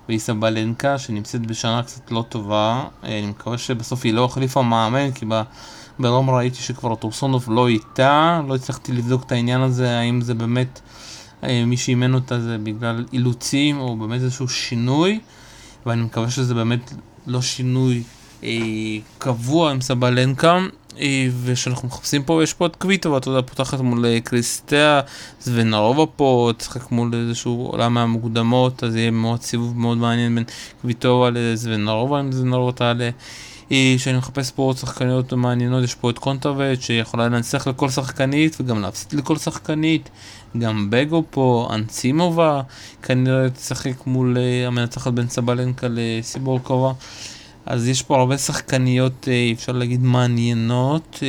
ארינה 0.10 0.34
סבלנקה 0.34 0.98
שנמצאת 0.98 1.48
בשנה 1.48 1.84
קצת 1.84 2.12
לא 2.12 2.26
טובה, 2.30 2.84
אה, 3.04 3.20
אני 3.20 3.28
מקווה 3.28 3.58
שבסוף 3.58 4.06
היא 4.06 4.14
לא 4.14 4.26
החליפה 4.26 4.62
מאמן 4.62 5.12
כי 5.12 5.26
ברום 6.00 6.30
ראיתי 6.30 6.58
שכבר 6.58 6.96
טורסונוב 6.96 7.46
לא 7.48 7.68
איתה, 7.68 8.42
לא 8.48 8.56
הצלחתי 8.56 8.92
לבדוק 8.92 9.24
את 9.24 9.32
העניין 9.32 9.62
הזה, 9.62 10.00
האם 10.00 10.22
זה 10.22 10.34
באמת 10.34 10.82
אה, 11.44 11.66
מי 11.66 11.78
שאימן 11.78 12.14
אותה 12.14 12.40
זה 12.40 12.58
בגלל 12.58 13.06
אילוצים 13.14 13.80
או 13.80 13.98
באמת 13.98 14.22
איזשהו 14.22 14.48
שינוי. 14.48 15.20
ואני 15.86 16.02
מקווה 16.02 16.30
שזה 16.30 16.54
באמת 16.54 16.94
לא 17.28 17.42
שינוי 17.42 18.04
אה, 18.44 18.50
קבוע 19.18 19.72
עם 19.72 19.82
סבלנקה 19.82 20.58
ושאנחנו 21.44 21.88
מחפשים 21.88 22.24
פה, 22.24 22.44
יש 22.44 22.54
פה 22.54 22.66
את 22.66 22.76
קוויטובה, 22.76 23.18
אתה 23.18 23.30
יודע, 23.30 23.42
פותחת 23.42 23.80
מול 23.80 24.06
אה, 24.06 24.20
קריסטיה, 24.24 25.02
זוונרובה 25.42 26.06
פה, 26.06 26.52
תשחק 26.58 26.92
מול 26.92 27.12
איזשהו 27.14 27.68
עולם 27.72 27.94
מהמוקדמות, 27.94 28.84
אז 28.84 28.96
יהיה 28.96 29.12
מאוד 29.12 29.42
סיבוב 29.42 29.78
מאוד 29.78 29.98
מעניין 29.98 30.36
בין 30.36 30.44
קוויטובה 30.82 31.30
לזוונרובה, 31.34 32.20
אם 32.20 32.32
זוונרובה 32.32 32.72
תעלה. 32.72 33.10
אה, 33.72 33.96
שאני 33.98 34.18
מחפש 34.18 34.52
פה 34.52 34.64
עוד 34.64 34.78
שחקניות 34.78 35.34
מעניינות, 35.34 35.84
יש 35.84 35.96
פה 35.96 36.10
את 36.10 36.20
קונטרווט 36.20 36.82
שיכולה 36.82 37.26
לנצח 37.26 37.68
לכל 37.68 37.90
שחקנית 37.90 38.58
וגם 38.60 38.82
להפסיד 38.82 39.20
לכל 39.20 39.38
שחקנית, 39.38 40.10
גם 40.58 40.90
בגו 40.90 41.24
פה, 41.30 41.70
אנצימובה 41.74 42.62
כנראה 43.02 43.50
תשחק 43.50 44.08
מול 44.08 44.38
המנצחת 44.68 45.14
בין 45.14 45.28
סבלנקה 45.28 45.88
לסיבורקובה. 45.90 46.92
אז 47.66 47.88
יש 47.88 48.04
פה 48.04 48.18
הרבה 48.18 48.38
שחקניות, 48.38 49.28
אה, 49.28 49.50
אפשר 49.54 49.72
להגיד, 49.72 50.04
מעניינות. 50.04 51.20
אה, 51.24 51.28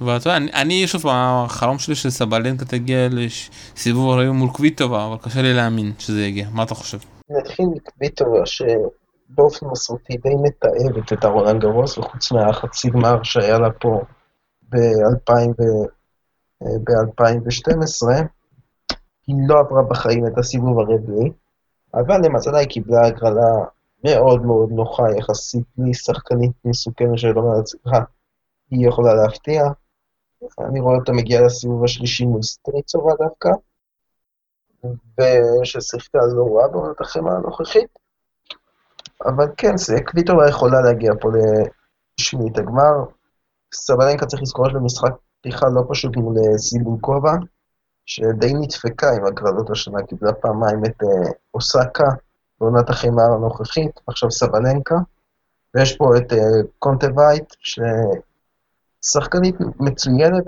ואתה 0.00 0.28
יודע, 0.28 0.36
אני, 0.36 0.52
אני 0.52 0.86
שוב 0.86 1.06
החלום 1.08 1.78
שלי 1.78 1.94
שסבלנקה 1.94 2.64
תגיע 2.64 3.08
לסיבוב 3.10 4.10
הרעיון 4.10 4.36
מול 4.36 4.50
קוויטובה, 4.50 5.06
אבל 5.06 5.16
קשה 5.22 5.42
לי 5.42 5.54
להאמין 5.54 5.92
שזה 5.98 6.24
יגיע. 6.24 6.48
מה 6.52 6.62
אתה 6.62 6.74
חושב? 6.74 6.98
נתחיל 7.30 7.66
מקוויטובה, 7.66 8.46
שבאופן 8.46 9.66
מסורתי 9.66 10.16
די 10.16 10.34
מתעבת 10.42 11.12
את 11.12 11.24
הרולנד 11.24 11.60
גרוס, 11.60 11.98
וחוץ 11.98 12.32
מהחצי 12.32 12.90
גמר 12.90 13.22
שהיה 13.22 13.58
לה 13.58 13.70
פה 13.70 14.00
ב-2012, 14.70 14.76
אה, 18.10 18.22
היא 19.26 19.36
לא 19.48 19.60
עברה 19.60 19.82
בחיים 19.82 20.26
את 20.26 20.38
הסיבוב 20.38 20.78
הרביעי, 20.78 21.30
אבל 21.94 22.20
למזלה 22.24 22.58
היא 22.58 22.68
קיבלה 22.68 23.06
הגרלה 23.06 23.64
מאוד 24.04 24.42
מאוד 24.46 24.72
נוחה 24.72 25.02
יחסית, 25.18 25.64
בלי 25.76 25.94
שחקנית 25.94 26.52
מסוכנת 26.64 27.18
שלא 27.18 27.42
מעצמך, 27.42 27.92
היא 28.70 28.88
יכולה 28.88 29.14
להפתיע. 29.14 29.64
אני 30.60 30.80
רואה 30.80 30.96
אותה 30.96 31.12
מגיעה 31.12 31.42
לסיבוב 31.42 31.84
השלישי 31.84 32.24
מול 32.24 32.42
סטריצובה 32.42 33.12
דווקא, 33.18 33.48
וששיחקה 35.20 36.18
לא 36.36 36.56
רע 36.56 36.68
בעונת 36.68 37.00
החמה 37.00 37.30
הנוכחית. 37.32 37.88
אבל 39.24 39.44
כן, 39.56 39.74
קליטובה 40.06 40.48
יכולה 40.48 40.80
להגיע 40.80 41.12
פה 41.20 41.28
לשמינית 42.18 42.58
הגמר. 42.58 42.92
סבלנקה 43.74 44.26
צריך 44.26 44.42
לזכור 44.42 44.70
שבמשחק 44.70 45.12
פתיחה 45.40 45.66
לא 45.74 45.82
פשוט 45.88 46.16
מול 46.16 46.34
סיבולקובה, 46.56 47.32
שדי 48.06 48.54
נדפקה 48.54 49.10
עם 49.16 49.26
הגרלות 49.26 49.70
השנה, 49.70 50.02
קיבלה 50.02 50.32
פעמיים 50.32 50.84
את 50.84 51.02
אה, 51.02 51.30
אוסקה 51.54 52.04
בעונת 52.60 52.90
החימה 52.90 53.22
הנוכחית, 53.22 54.00
עכשיו 54.06 54.30
סבלנקה, 54.30 54.96
ויש 55.74 55.96
פה 55.96 56.16
את 56.16 56.32
אה, 56.32 56.38
קונטה 56.78 57.06
וייט, 57.16 57.54
ששחקנית 59.00 59.54
מצוינת, 59.80 60.44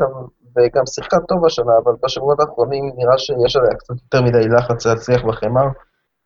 וגם 0.56 0.86
שיחקה 0.86 1.16
טוב 1.28 1.46
השנה, 1.46 1.72
אבל 1.84 1.92
בשבועות 2.02 2.40
האחרונים 2.40 2.92
נראה 2.96 3.18
שיש 3.18 3.56
עליה 3.56 3.75
קצת 3.75 3.94
יותר 3.94 4.22
מדי 4.22 4.48
לחץ 4.48 4.86
להצליח 4.86 5.22
בחמר, 5.25 5.66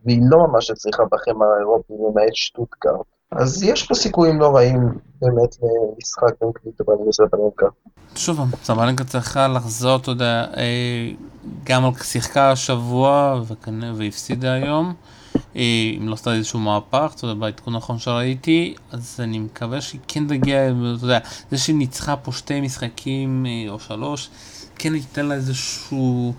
והיא 0.04 0.20
לא 0.30 0.46
ממש 0.46 0.70
הצליחה 0.70 1.02
בחמר 1.12 1.46
האירופי, 1.56 1.92
למעט 1.92 2.34
שטוטגארט. 2.34 3.06
אז 3.32 3.62
יש 3.62 3.86
פה 3.88 3.94
סיכויים 3.94 4.40
לא 4.40 4.56
רעים 4.56 4.98
באמת 5.20 5.56
למשחק 5.62 6.40
בין 6.40 6.50
קליטובל 6.52 6.94
וסבלנקה. 7.08 7.66
שוב, 8.14 8.40
סבלנקה 8.62 9.04
צריכה 9.04 9.48
לחזור, 9.48 9.96
אתה 9.96 10.10
יודע, 10.10 10.44
אה, 10.56 11.10
גם 11.64 11.82
שיחקה 12.02 12.50
השבוע 12.50 13.40
והפסידה 13.96 14.52
היום. 14.52 14.94
אה, 15.56 15.62
אם 15.98 16.08
לא 16.08 16.14
עשתה 16.14 16.34
איזשהו 16.34 16.58
מהפך, 16.58 17.12
אתה 17.16 17.24
יודע, 17.24 17.34
בעדכון 17.34 17.74
האחרון 17.74 17.98
שראיתי, 17.98 18.74
אז 18.90 19.16
אני 19.18 19.38
מקווה 19.38 19.80
שהיא 19.80 20.00
כן 20.08 20.26
תגיע, 20.26 20.68
אתה 20.68 21.04
יודע, 21.04 21.18
זה 21.50 21.58
שהיא 21.58 21.76
ניצחה 21.76 22.16
פה 22.16 22.32
שתי 22.32 22.60
משחקים 22.60 23.46
אה, 23.46 23.72
או 23.72 23.80
שלוש, 23.80 24.28
כן 24.76 24.94
ייתן 24.94 25.26
לה 25.26 25.34
איזשהו 25.34 26.34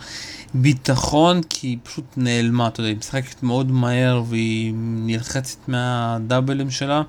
ביטחון, 0.53 1.41
כי 1.49 1.67
היא 1.67 1.77
פשוט 1.83 2.05
נעלמה, 2.17 2.67
אתה 2.67 2.79
יודע, 2.79 2.89
היא 2.89 2.97
משחקת 2.97 3.43
מאוד 3.43 3.71
מהר 3.71 4.23
והיא 4.27 4.73
נלחצת 4.75 5.67
מהדאבלים 5.67 6.71
שלה, 6.71 7.01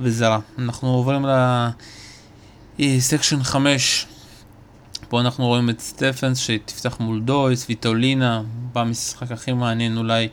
וזה 0.00 0.28
רע. 0.28 0.38
אנחנו 0.58 0.88
עוברים 0.88 1.26
ל 2.78 2.86
section 2.86 3.42
5. 3.42 4.06
פה 5.08 5.20
אנחנו 5.20 5.46
רואים 5.46 5.70
את 5.70 5.80
סטיבנס 5.80 6.38
שתפתח 6.38 6.96
מול 7.00 7.20
דויס, 7.20 7.66
סוויטולינה, 7.68 8.42
במשחק 8.72 9.32
הכי 9.32 9.52
מעניין 9.52 9.96
אולי 9.96 10.28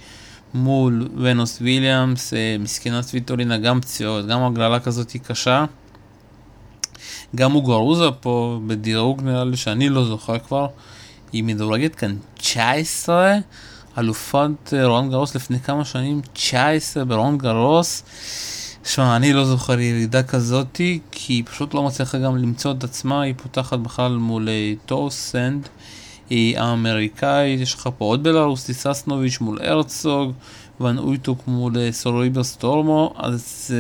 מול 0.54 1.10
ונוס 1.18 1.62
וויליאמס, 1.62 2.34
אה, 2.34 2.56
מסכנה 2.60 3.06
סוויטולינה, 3.14 3.58
גם 3.58 3.82
פציעות, 3.82 4.28
גם 4.28 4.44
הגרלה 4.44 4.80
כזאת 4.80 5.12
היא 5.12 5.22
קשה. 5.22 5.66
גם 7.36 7.52
מוגרוזה 7.52 8.12
פה 8.12 8.60
בדירוג 8.68 9.22
נראה 9.22 9.44
לי 9.44 9.58
שאני 9.58 9.90
לא 9.90 10.06
זוכר 10.06 10.40
כבר, 10.40 10.68
היא 11.32 11.44
מדורגת 11.44 11.96
כאן 11.96 12.16
19, 12.34 13.36
אלופת 13.98 14.74
אה, 14.74 14.86
רון 14.86 15.10
גרוס 15.10 15.36
לפני 15.36 15.60
כמה 15.60 15.86
שנים, 15.86 16.22
19 16.34 17.06
ברון 17.06 17.38
גרוס. 17.38 18.04
שמע, 18.84 19.16
אני 19.16 19.34
לא 19.34 19.46
זוכר 19.46 19.80
ירידה 19.80 20.24
כזאתי, 20.24 21.00
כי 21.12 21.34
היא 21.34 21.44
פשוט 21.46 21.74
לא 21.74 21.84
מצליחה 21.84 22.18
גם 22.18 22.38
למצוא 22.38 22.72
את 22.72 22.84
עצמה, 22.84 23.22
היא 23.22 23.34
פותחת 23.38 23.80
בכלל 23.80 24.12
מול 24.12 24.50
טוסנד. 24.86 25.64
אה, 25.64 25.70
היא 26.29 26.60
האמריקאית, 26.60 27.60
יש 27.60 27.74
לך 27.74 27.89
פה 27.98 28.05
עוד 28.05 28.24
בלארוס, 28.24 28.65
טיססנוביץ' 28.65 29.41
מול 29.41 29.60
הרצוג, 29.62 30.32
ון 30.82 30.98
אויטוק 30.98 31.39
מול 31.48 31.77
אה, 31.77 31.91
סורויבר 31.91 32.44
סטורמו, 32.44 33.13
אז 33.17 33.72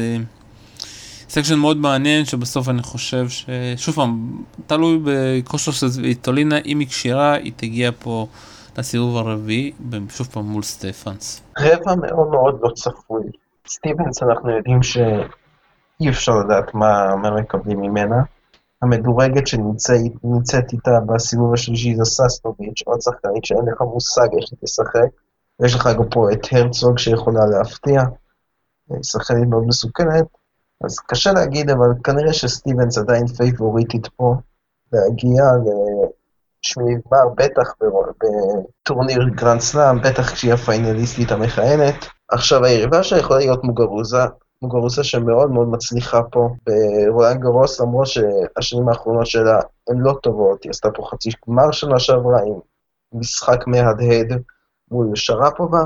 section 1.29 1.53
אה, 1.53 1.59
מאוד 1.59 1.77
מעניין 1.77 2.25
שבסוף 2.25 2.69
אני 2.69 2.83
חושב 2.83 3.29
ש... 3.29 3.45
שוב 3.77 3.95
פעם, 3.95 4.43
תלוי 4.67 4.99
בכושר 5.03 5.71
של 5.71 6.03
סביטולינה, 6.03 6.57
אם 6.65 6.79
היא 6.79 6.87
כשירה, 6.87 7.33
היא 7.33 7.51
תגיע 7.55 7.91
פה 7.99 8.27
לסיבוב 8.77 9.17
הרביעי, 9.17 9.71
שוב 10.09 10.27
פעם 10.27 10.45
מול 10.45 10.63
סטיבנס. 10.63 11.41
רבע 11.59 11.95
מאוד 11.95 12.27
מאוד 12.31 12.59
לא 12.61 12.69
צפוי. 12.69 13.23
סטיבנס 13.67 14.23
אנחנו 14.23 14.49
יודעים 14.49 14.83
שאי 14.83 16.09
אפשר 16.09 16.31
לדעת 16.45 16.73
מה, 16.73 17.15
מה 17.15 17.31
מקבלים 17.31 17.81
ממנה. 17.81 18.21
המדורגת 18.81 19.47
שנמצאת 19.47 20.73
איתה 20.73 20.99
בסיבוב 21.05 21.53
השלישי 21.53 21.95
זה 21.95 22.05
ססטוביץ', 22.05 22.81
עוד 22.85 23.01
שחקנית 23.01 23.45
שאין 23.45 23.65
לך 23.65 23.81
מושג 23.81 24.27
איך 24.37 24.45
היא 24.51 24.59
תשחק. 24.63 25.09
יש 25.63 25.75
לך 25.75 25.89
גם 25.97 26.09
פה 26.11 26.31
את 26.31 26.47
הרצוג 26.51 26.97
שיכולה 26.97 27.45
להפתיע, 27.45 28.01
שחקנית 29.03 29.49
מאוד 29.49 29.63
מסוכנת, 29.67 30.25
אז 30.83 30.99
קשה 30.99 31.31
להגיד, 31.31 31.69
אבל 31.69 31.87
כנראה 32.03 32.33
שסטיבנס 32.33 32.97
עדיין 32.97 33.27
פייבוריטית 33.27 34.07
פה 34.07 34.35
להגיע 34.93 35.43
לשמינית 36.63 36.99
גמר, 37.07 37.33
בטח 37.37 37.73
בטורניר 38.83 39.29
גרנד 39.35 39.61
סלאם, 39.61 40.01
בטח 40.01 40.33
כשהיא 40.33 40.53
הפיינליסטית 40.53 41.31
המכהנת. 41.31 41.95
עכשיו, 42.29 42.65
היריבה 42.65 43.03
שלה 43.03 43.19
יכולה 43.19 43.39
להיות 43.39 43.63
מוגרוזה, 43.63 44.25
מוגרוסה 44.61 45.03
שמאוד 45.03 45.51
מאוד 45.51 45.67
מצליחה 45.67 46.23
פה 46.31 46.49
ברולנד 46.65 47.41
גרוס, 47.41 47.81
למרות 47.81 48.07
שהשנים 48.07 48.89
האחרונות 48.89 49.25
שלה 49.25 49.59
הן 49.89 49.97
לא 49.97 50.13
טובות, 50.23 50.63
היא 50.63 50.69
עשתה 50.69 50.91
פה 50.91 51.07
חצי 51.11 51.29
גמר 51.47 51.71
שנה 51.71 51.99
שעברה 51.99 52.39
עם 52.45 52.59
משחק 53.13 53.67
מהדהד 53.67 54.41
מול 54.91 55.15
שרפובה, 55.15 55.83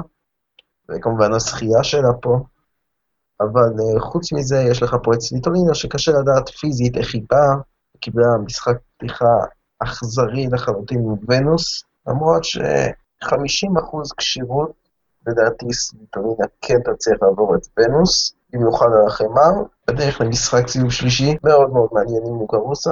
וכמובן 0.90 1.34
הזכייה 1.34 1.84
שלה 1.84 2.14
פה. 2.22 2.40
אבל 3.42 3.70
uh, 3.78 4.00
חוץ 4.00 4.34
מזה, 4.34 4.58
יש 4.72 4.84
לך 4.84 4.96
פה 5.04 5.14
את 5.14 5.22
סליטולינה, 5.22 5.76
שקשה 5.76 6.12
לדעת 6.12 6.50
פיזית 6.50 6.98
איך 6.98 7.14
היא 7.14 7.24
באה, 7.30 7.56
קיבלה 8.00 8.28
משחק 8.46 8.78
פתיחה 8.98 9.26
אכזרי 9.80 10.48
לחלוטין 10.52 11.00
מוונוס, 11.00 11.84
למרות 12.08 12.44
ש-50% 12.44 13.98
כשירות, 14.18 14.72
לדעתי 15.28 15.74
סליטולינה 15.74 16.46
כן 16.62 16.80
תצליח 16.86 17.18
לעבור 17.22 17.56
את 17.56 17.62
ונוס. 17.78 18.39
במיוחד 18.54 18.86
על 18.86 19.08
החמר, 19.08 19.52
בדרך 19.88 20.22
למשחק 20.22 20.68
סיום 20.68 20.90
שלישי, 20.90 21.36
מאוד 21.44 21.70
מאוד 21.74 21.90
מעניין 21.92 22.22
עם 22.28 22.34
מוקרוסה, 22.34 22.90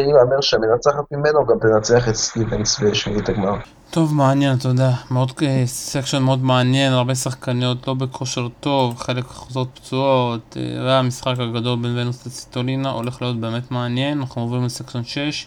לי 0.00 0.12
להמר 0.12 0.40
שהמנצחת 0.40 1.12
ממנו 1.12 1.46
גם 1.46 1.58
תנצח 1.60 2.08
את 2.08 2.14
סטיבנס 2.14 2.80
בשמינית 2.80 3.28
הגמר. 3.28 3.54
טוב, 3.90 4.14
מעניין, 4.14 4.56
יודע, 4.68 4.90
מאוד 5.10 5.32
section 5.66 6.22
מאוד 6.22 6.44
מעניין, 6.44 6.92
הרבה 6.92 7.14
שחקניות 7.14 7.86
לא 7.86 7.94
בכושר 7.94 8.48
טוב, 8.60 8.98
חלק 8.98 9.24
חוזרות 9.24 9.68
פצועות, 9.74 10.56
זה 10.84 10.92
המשחק 10.98 11.34
הגדול 11.38 11.78
בין 11.82 11.98
ונוס 11.98 12.26
לסביטולינה, 12.26 12.90
הולך 12.90 13.22
להיות 13.22 13.40
באמת 13.40 13.70
מעניין, 13.70 14.18
אנחנו 14.20 14.42
עוברים 14.42 14.64
ל 14.64 14.69
section 14.69 15.04
6. 15.04 15.46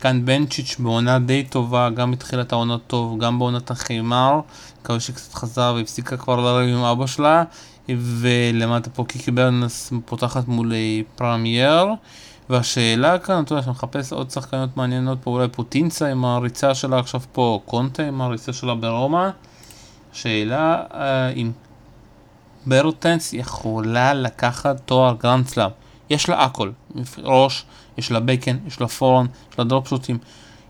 כאן 0.00 0.24
בנצ'יץ' 0.24 0.76
בעונה 0.78 1.18
די 1.18 1.44
טובה, 1.44 1.90
גם 1.90 2.10
בתחילת 2.10 2.52
העונה 2.52 2.76
טוב, 2.86 3.18
גם 3.18 3.38
בעונת 3.38 3.70
החימר, 3.70 4.40
מקווה 4.82 5.00
שקצת 5.00 5.34
חזר 5.34 5.74
והפסיקה 5.76 6.16
כבר 6.16 6.40
לריב 6.40 6.76
עם 6.76 6.84
אבא 6.84 7.06
שלה, 7.06 7.44
ולמטה 7.88 8.90
פה 8.90 9.04
קיקי 9.04 9.30
ברטנס 9.30 9.92
פותחת 10.04 10.48
מול 10.48 10.72
אה, 10.72 11.00
פרמנטייה. 11.14 11.86
והשאלה 12.50 13.18
כאן, 13.18 13.44
אתה 13.44 13.52
יודע, 13.52 13.62
שאני 13.62 13.70
מחפש 13.72 14.12
עוד 14.12 14.30
שחקניות 14.30 14.76
מעניינות 14.76 15.18
פה, 15.22 15.30
אולי 15.30 15.48
פוטינצבה 15.48 16.08
עם 16.08 16.24
הריצה 16.24 16.74
שלה 16.74 16.98
עכשיו 16.98 17.20
פה, 17.32 17.60
קונטה 17.64 18.02
עם 18.02 18.20
הריצה 18.20 18.52
שלה 18.52 18.74
ברומא. 18.74 19.28
שאלה 20.12 20.82
אה, 20.94 21.28
אם 21.28 21.52
ברטנס 22.66 23.32
יכולה 23.32 24.14
לקחת 24.14 24.80
תואר 24.84 25.14
גרנד 25.20 25.46
סלאם. 25.46 25.70
יש 26.10 26.28
לה 26.28 26.44
הכל, 26.44 26.70
ראש, 27.22 27.64
יש 27.98 28.10
לה 28.10 28.20
backhand, 28.20 28.56
יש 28.66 28.80
לה 28.80 28.88
forehand, 28.88 29.26
יש 29.52 29.58
לה 29.58 29.64
דרופשוטים. 29.64 30.18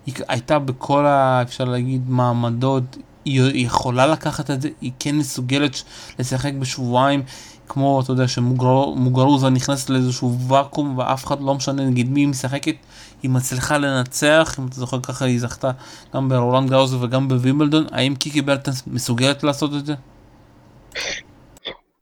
היא 0.07 0.15
הייתה 0.29 0.59
בכל 0.59 1.07
ה... 1.07 1.43
אפשר 1.43 1.65
להגיד 1.65 2.11
מעמדות, 2.11 2.97
היא 3.27 3.67
יכולה 3.67 4.07
לקחת 4.07 4.51
את 4.51 4.63
זה, 4.63 4.69
היא 4.81 4.93
כן 4.99 5.17
מסוגלת 5.17 5.83
לשחק 6.19 6.53
בשבועיים, 6.53 7.23
כמו, 7.69 8.01
אתה 8.01 8.13
יודע, 8.13 8.29
שמוגרוזה 8.29 9.51
נכנסת 9.51 9.91
לאיזשהו 9.91 10.39
ואקום 10.49 10.99
ואף 10.99 11.27
אחד 11.27 11.41
לא 11.41 11.55
משנה 11.55 11.87
נגיד 11.87 12.11
מי 12.11 12.21
היא 12.21 12.29
משחקת, 12.29 12.75
היא 13.23 13.31
מצליחה 13.31 13.79
לנצח, 13.79 14.57
אם 14.59 14.67
אתה 14.67 14.75
זוכר 14.75 15.01
ככה 15.01 15.25
היא 15.25 15.41
זכתה 15.41 15.71
גם 16.15 16.29
ברולנד 16.29 16.71
גאוזר 16.71 16.97
וגם 17.01 17.29
בווימבלדון, 17.29 17.87
האם 17.93 18.15
קיקי 18.15 18.43
ברטנס 18.43 18.87
מסוגלת 18.87 19.45
לעשות 19.45 19.71
את 19.79 19.87
זה? 19.87 19.95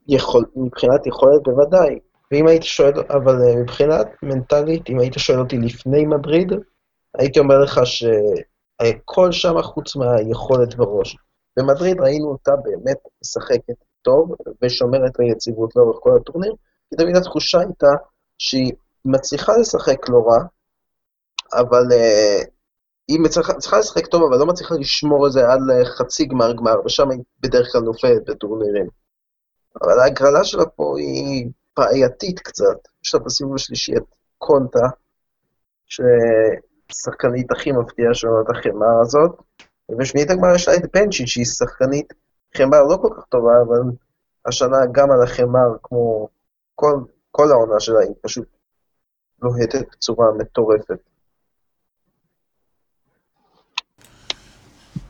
יכול, 0.09 0.45
מבחינת 0.57 1.07
יכולת 1.07 1.43
בוודאי, 1.45 1.99
ואם 2.33 2.47
היית 2.49 2.63
שואל, 2.63 2.93
אבל 3.11 3.37
אה, 3.43 3.57
מבחינת 3.63 4.07
מנטלית, 4.23 4.91
אם 4.91 4.99
היית 4.99 5.15
שואל 5.19 5.39
אותי 5.39 5.59
לפני 5.59 6.05
מדריד, 6.07 6.53
הייתי 7.19 7.39
אומר 7.39 7.59
לך 7.59 7.81
ש... 7.85 8.05
הכל 8.85 9.33
שם 9.33 9.63
חוץ 9.63 9.97
מהיכולת 9.97 10.75
בראש. 10.75 11.17
במדריד 11.57 12.01
ראינו 12.01 12.29
אותה 12.29 12.53
באמת 12.65 12.99
משחקת 13.23 13.75
טוב 14.03 14.35
ושומרת 14.63 15.19
ליציבות 15.19 15.77
לאורך 15.77 15.97
כל 16.01 16.17
הטורניר, 16.17 16.53
כי 16.91 16.97
תמיד 16.97 17.17
התחושה 17.17 17.59
הייתה 17.59 17.93
שהיא 18.39 18.73
מצליחה 19.05 19.53
לשחק 19.57 20.09
לא 20.09 20.19
רע, 20.27 20.45
אבל 21.61 21.83
uh, 21.91 22.47
היא 23.09 23.21
מצליחה, 23.21 23.53
מצליחה 23.57 23.79
לשחק 23.79 24.07
טוב, 24.07 24.23
אבל 24.23 24.39
לא 24.39 24.47
מצליחה 24.47 24.75
לשמור 24.75 25.27
את 25.27 25.33
זה 25.33 25.41
עד 25.41 25.61
לחצי 25.69 26.25
גמר 26.25 26.53
גמר, 26.53 26.75
ושם 26.85 27.11
היא 27.11 27.21
בדרך 27.41 27.73
כלל 27.73 27.81
נופלת 27.81 28.25
בטורנירים. 28.31 28.87
אבל 29.83 30.01
ההגרלה 30.01 30.45
שלה 30.45 30.67
פה 30.67 30.95
היא 30.99 31.49
בעייתית 31.77 32.41
קצת. 32.41 32.89
יש 33.05 33.15
לה 33.15 33.21
בסיבוב 33.21 33.55
השלישי 33.55 33.97
את 33.97 34.03
קונטה, 34.39 34.87
ש... 35.87 36.01
השחקנית 36.91 37.53
הכי 37.53 37.73
מפתיעה 37.73 38.15
של 38.15 38.29
עונת 38.29 38.51
החמר 38.51 39.01
הזאת. 39.03 39.31
ובשמינית 39.89 40.31
הגמר 40.31 40.55
יש 40.55 40.69
לה 40.69 40.75
את 40.75 40.83
בנצ'י, 40.95 41.27
שהיא 41.27 41.45
שחקנית 41.45 42.13
חמר 42.57 42.83
לא 42.83 42.97
כל 43.03 43.09
כך 43.17 43.25
טובה, 43.29 43.53
אבל 43.67 43.81
השנה 44.47 44.77
גם 44.93 45.11
על 45.11 45.23
החמר, 45.23 45.77
כמו 45.83 46.29
כל, 46.75 46.95
כל 47.31 47.51
העונה 47.51 47.81
שלה, 47.81 48.01
היא 48.01 48.15
פשוט 48.23 48.49
לוהטת 49.43 49.85
בצורה 49.93 50.27
מטורפת. 50.39 50.99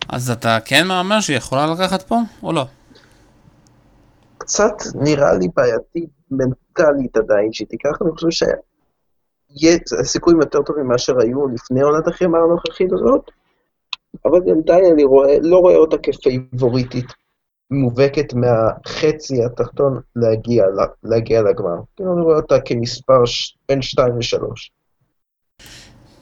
אז 0.08 0.30
אתה 0.30 0.58
כן 0.64 0.86
מהמר 0.86 1.20
שהיא 1.20 1.36
יכולה 1.36 1.66
לקחת 1.66 2.02
פה, 2.02 2.16
או 2.42 2.52
לא? 2.52 2.66
קצת 4.38 4.74
נראה 4.94 5.34
לי 5.34 5.48
בעייתי 5.56 6.06
מנטלית 6.30 7.16
עדיין 7.16 7.52
שהיא 7.52 7.68
תיקח, 7.68 8.02
אני 8.02 8.10
חושב 8.14 8.30
שהסיכויים 9.56 10.40
יותר 10.40 10.62
טובים 10.62 10.86
מאשר 10.86 11.12
היו 11.20 11.48
לפני 11.48 11.82
עונת 11.82 12.08
החמר 12.08 12.38
הנוכחית 12.38 12.92
הזאת, 12.92 13.30
אבל 14.24 14.38
עדיין 14.62 14.84
אני 14.92 15.04
רואה, 15.04 15.36
לא 15.42 15.58
רואה 15.58 15.76
אותה 15.76 15.96
כפייבוריטית 16.02 17.06
מובהקת 17.70 18.34
מהחצי 18.34 19.44
התחתון 19.44 20.00
להגיע, 20.16 20.64
להגיע 21.04 21.42
לגמר. 21.42 21.76
כאילו 21.96 22.14
אני 22.14 22.22
רואה 22.22 22.36
אותה 22.36 22.60
כמספר. 22.60 23.22
בין 23.68 23.82
2 23.82 24.08
ל-3. 24.18 24.44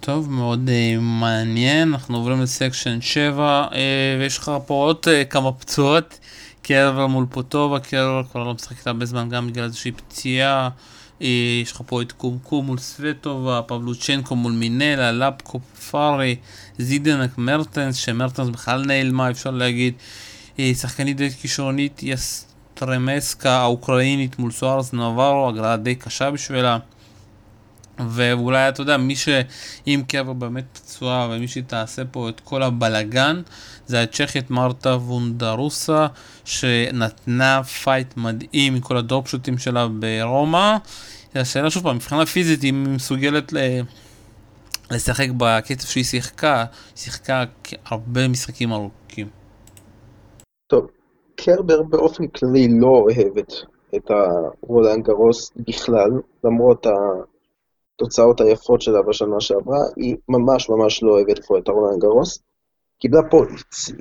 טוב, 0.01 0.31
מאוד 0.31 0.68
uh, 0.68 1.01
מעניין, 1.01 1.88
אנחנו 1.88 2.16
עוברים 2.16 2.40
לסקשן 2.40 3.01
7, 3.01 3.66
uh, 3.68 3.75
ויש 4.21 4.38
לך 4.38 4.53
פה 4.66 4.75
עוד 4.75 4.97
uh, 5.05 5.31
כמה 5.31 5.53
פצועות, 5.53 6.18
קרבר 6.62 7.07
מול 7.07 7.27
פוטובה, 7.31 7.81
קרבר 7.81 8.23
כבר 8.33 8.45
לא 8.45 8.55
משחקת 8.55 8.87
הרבה 8.87 9.05
זמן 9.05 9.29
גם 9.29 9.47
בגלל 9.47 9.64
איזושהי 9.64 9.92
פציעה, 9.92 10.68
יש 11.63 11.73
לך 11.73 11.83
פה 11.87 12.03
את 12.03 12.13
קומקום 12.13 12.67
מול 12.67 12.79
סווטובה, 12.79 13.61
פבלוצ'נקו 13.67 14.37
מול 14.37 14.53
מינלה, 14.53 15.13
לפקו 15.13 15.61
פארי, 15.91 16.37
זידנק 16.79 17.39
מרטנס, 17.39 17.97
שמרטנס 17.97 18.49
בכלל 18.49 18.85
נעלמה, 18.85 19.31
אפשר 19.31 19.51
להגיד, 19.51 19.95
אה, 20.57 20.61
שחקנית 20.81 21.17
די 21.17 21.31
כישרונית, 21.31 22.01
יסטרמסקה 22.03 23.53
האוקראינית 23.53 24.39
מול 24.39 24.51
סוארס 24.51 24.93
נבארו, 24.93 25.49
הגרלה 25.49 25.77
די 25.77 25.95
קשה 25.95 26.31
בשבילה. 26.31 26.79
ואולי 27.99 28.69
אתה 28.69 28.81
יודע, 28.81 28.97
מי 28.97 29.17
שאם 29.17 30.03
קרבר 30.09 30.33
באמת 30.33 30.65
פצועה 30.73 31.29
ומי 31.31 31.49
שתעשה 31.49 32.05
פה 32.05 32.29
את 32.29 32.41
כל 32.41 32.63
הבלגן 32.63 33.43
זה 33.87 34.03
הצ'כית 34.03 34.51
מרקטה 34.51 34.91
וונדרושובה 34.97 36.07
שנתנה 36.45 37.63
פייט 37.63 38.17
מדהים 38.17 38.75
מכל 38.75 38.97
הדרופשוטים 38.97 39.59
שלה 39.59 39.89
ברומא. 39.89 40.77
השאלה 41.35 41.71
שוב 41.71 41.83
פעם, 41.83 41.97
מבחינה 41.97 42.27
פיזית 42.27 42.63
היא 42.63 42.73
מסוגלת 42.73 43.53
ל... 43.53 43.57
לשחק 44.91 45.29
בקצב 45.37 45.87
שהיא 45.87 46.05
שיחקה, 46.05 46.59
היא 46.59 46.97
שיחקה 46.97 47.45
הרבה 47.85 48.29
משחקים 48.29 48.73
ארוכים. 48.73 49.29
טוב, 50.67 50.87
קרבר 51.37 51.83
באופן 51.83 52.27
כללי 52.27 52.69
לא 52.81 52.87
אוהבת 52.87 53.53
את 53.97 54.11
הרולנד 54.11 55.05
גרוס 55.05 55.53
בכלל, 55.57 56.11
למרות 56.45 56.87
ה... 56.87 56.91
התוצאות 57.95 58.41
היפות 58.41 58.83
שלה 58.83 59.03
בשנה 59.03 59.41
שעברה, 59.41 59.79
היא 59.97 60.17
ממש 60.29 60.69
ממש 60.71 61.03
לא 61.03 61.13
אוהבת 61.13 61.45
פה 61.45 61.59
את 61.59 61.69
הרולנד 61.69 62.01
גרוס. 62.01 62.39
קיבלה 62.99 63.21
פה 63.31 63.45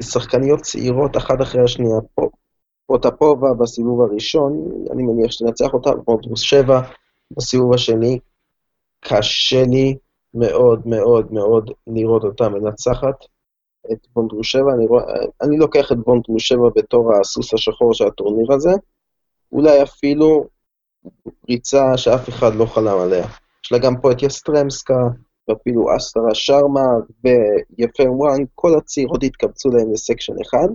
שחקניות 0.01 0.61
צעירות 0.61 1.17
אחת 1.17 1.41
אחרי 1.41 1.63
השנייה 1.63 1.97
פה. 2.15 2.29
פוטפובה 2.85 3.53
בסיבוב 3.53 4.01
הראשון, 4.01 4.71
אני 4.91 5.03
מניח 5.03 5.31
שתנצח 5.31 5.73
אותה, 5.73 5.89
וונדרוס 6.07 6.39
7 6.39 6.81
בסיבוב 7.31 7.73
השני. 7.73 8.19
קשה 8.99 9.63
לי 9.63 9.95
מאוד 10.33 10.87
מאוד 10.87 11.33
מאוד 11.33 11.71
לראות 11.87 12.23
אותה 12.23 12.49
מנצחת 12.49 13.15
את 13.91 14.07
וונדרושובה. 14.15 14.73
אני, 14.73 14.87
רוא... 14.87 15.01
אני 15.41 15.57
לוקח 15.57 15.91
את 15.91 15.97
וונדרושובה 16.07 16.61
בתור 16.75 17.13
הסוס 17.15 17.53
השחור 17.53 17.93
של 17.93 18.07
הטורניר 18.07 18.53
הזה. 18.53 18.71
אולי 19.51 19.83
אפילו 19.83 20.45
ריצה 21.49 21.97
שאף 21.97 22.29
אחד 22.29 22.55
לא 22.55 22.65
חלם 22.65 22.99
עליה. 22.99 23.27
יש 23.65 23.71
לה 23.71 23.77
גם 23.77 24.01
פה 24.01 24.11
את 24.11 24.23
יסטרמסקה, 24.23 25.07
ואפילו 25.47 25.95
אסטרה 25.97 26.35
שרמה 26.35 26.87
ויאפן 27.23 28.13
וואנג, 28.13 28.43
כל 28.55 28.77
הצעירות 28.77 29.23
התקבצו 29.23 29.69
להם 29.69 29.93
ל 29.93 29.98
section 29.98 30.33
אחד. 30.41 30.67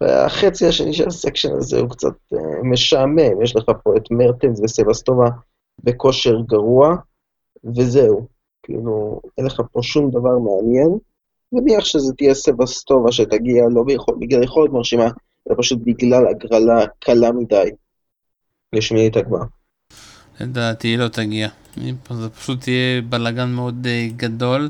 והחצי 0.00 0.66
השני 0.66 0.92
של 0.92 1.08
ה 1.08 1.14
section 1.14 1.56
הזה 1.56 1.80
הוא 1.80 1.90
קצת 1.90 2.14
אה, 2.34 2.38
משעמם, 2.62 3.42
יש 3.42 3.56
לך 3.56 3.64
פה 3.84 3.96
את 3.96 4.10
מרטנס 4.10 4.60
וסבסטובה 4.60 5.28
בכושר 5.84 6.40
גרוע, 6.40 6.96
וזהו. 7.76 8.26
כאילו, 8.62 9.20
אין 9.38 9.46
לך 9.46 9.62
פה 9.72 9.82
שום 9.82 10.10
דבר 10.10 10.38
מעניין. 10.38 10.98
נניח 11.52 11.84
שזה 11.84 12.14
תהיה 12.14 12.34
סבסטובה 12.34 13.12
שתגיע 13.12 13.64
לא 13.70 13.82
ביכול, 13.82 14.16
בגלל 14.18 14.42
יכולת 14.42 14.72
מרשימה, 14.72 15.08
אלא 15.48 15.56
פשוט 15.58 15.78
בגלל 15.84 16.26
הגרלה 16.26 16.86
קלה 16.98 17.32
מדי 17.32 17.70
לשמינית 18.72 19.16
הגמר. 19.16 19.42
לדעתי 20.40 20.96
לא 20.96 21.08
תגיע. 21.08 21.48
זה 22.10 22.28
פשוט 22.28 22.68
יהיה 22.68 23.02
בלאגן 23.02 23.48
מאוד 23.48 23.86
uh, 23.86 24.16
גדול, 24.16 24.68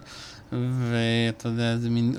ואתה 0.52 1.48
יודע, 1.48 1.76
זה 1.76 1.90
מין 1.90 2.12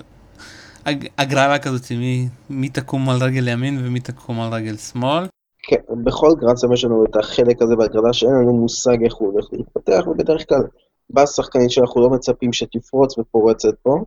הגרלה 1.18 1.60
כזאת, 1.60 1.92
מי, 1.92 2.28
מי 2.50 2.70
תקום 2.70 3.10
על 3.10 3.18
רגל 3.24 3.48
ימין 3.48 3.86
ומי 3.86 4.00
תקום 4.00 4.40
על 4.40 4.54
רגל 4.54 4.78
שמאל. 4.78 5.28
כן, 5.64 5.82
בכל 6.04 6.32
גרנד 6.40 6.57
סלאם 6.57 6.74
יש 6.74 6.84
לנו 6.84 7.06
את 7.06 7.16
החלק 7.16 7.62
הזה 7.62 7.76
בהגרלה 7.76 8.14
שאין 8.14 8.32
לנו 8.32 8.54
מושג 8.54 9.04
איך 9.04 9.16
הוא 9.16 9.32
הולך 9.32 9.46
להתפתח, 9.52 10.08
ובדרך 10.08 10.50
כלל 10.50 10.62
באה 11.10 11.28
שחקנית 11.28 11.72
שאנחנו 11.72 12.02
לא 12.02 12.10
מצפים 12.10 12.54
שתפרוץ 12.54 13.18
ופורצת 13.18 13.74
פה. 13.84 14.04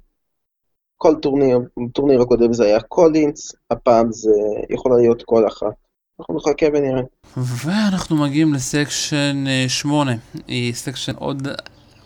כל 0.96 1.14
טורניר, 1.14 1.58
טורניר 1.92 2.22
הקודם 2.22 2.52
זה 2.52 2.64
היה 2.64 2.80
קולינס, 2.80 3.52
הפעם 3.70 4.12
זה 4.12 4.32
יכול 4.70 4.96
להיות 5.00 5.22
כל 5.22 5.46
אחת. 5.46 5.81
אנחנו 6.22 6.36
נחכה 6.36 6.66
ונראה. 6.74 7.02
ואנחנו 7.36 8.16
מגיעים 8.16 8.54
ל 8.54 8.66
section 8.66 9.44
8. 9.68 10.12
היא 10.48 10.74
section 10.74 11.14
עוד, 11.14 11.48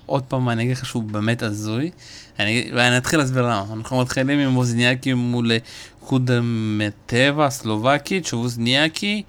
עוד 0.07 0.23
פעם, 0.23 0.49
אני 0.49 0.63
אגיד 0.63 0.77
לך 0.77 0.87
שהוא 0.87 1.03
באמת 1.03 1.43
הזוי. 1.43 1.91
אני, 2.39 2.71
ואני 2.75 2.99
אתחיל 2.99 3.19
להסביר 3.19 3.43
למה. 3.43 3.65
אנחנו 3.73 4.01
מתחילים 4.01 4.39
עם 4.39 4.57
ווזניאקי 4.57 5.15
מול 5.15 5.51
קודמטבה 6.01 7.47
הסלובקית, 7.47 8.27
שווזניאקי 8.27 9.23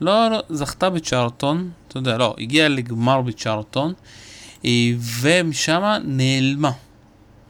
לא, 0.00 0.30
לא, 0.30 0.42
זכתה 0.48 0.90
בצ'ארטון, 0.90 1.70
אתה 1.88 1.98
יודע, 1.98 2.18
לא, 2.18 2.34
הגיעה 2.38 2.68
לגמר 2.68 3.20
בצ'ארטון, 3.20 3.92
ומשם 5.20 5.82
נעלמה. 6.04 6.72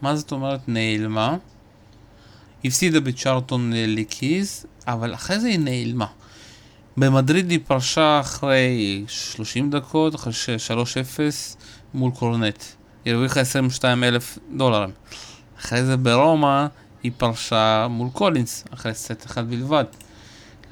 מה 0.02 0.16
זאת 0.16 0.32
אומרת 0.32 0.60
נעלמה? 0.68 1.36
הפסידה 2.64 3.00
בצ'ארטון 3.00 3.72
לקיז, 3.74 4.66
אבל 4.86 5.14
אחרי 5.14 5.40
זה 5.40 5.48
היא 5.48 5.58
נעלמה. 5.58 6.06
במדריד 6.96 7.50
היא 7.50 7.58
פרשה 7.66 8.20
אחרי 8.20 9.04
30 9.08 9.70
דקות, 9.70 10.14
אחרי 10.14 10.32
3-0 10.32 11.56
מול 11.94 12.12
קורנט. 12.12 12.62
היא 13.04 13.14
הרוויחה 13.14 13.40
22 13.40 14.04
אלף 14.04 14.38
דולרים. 14.56 14.90
אחרי 15.60 15.84
זה 15.84 15.96
ברומא 15.96 16.66
היא 17.02 17.12
פרשה 17.16 17.86
מול 17.90 18.08
קולינס, 18.12 18.64
אחרי 18.74 18.94
סט 18.94 19.26
אחד 19.26 19.50
בלבד. 19.50 19.84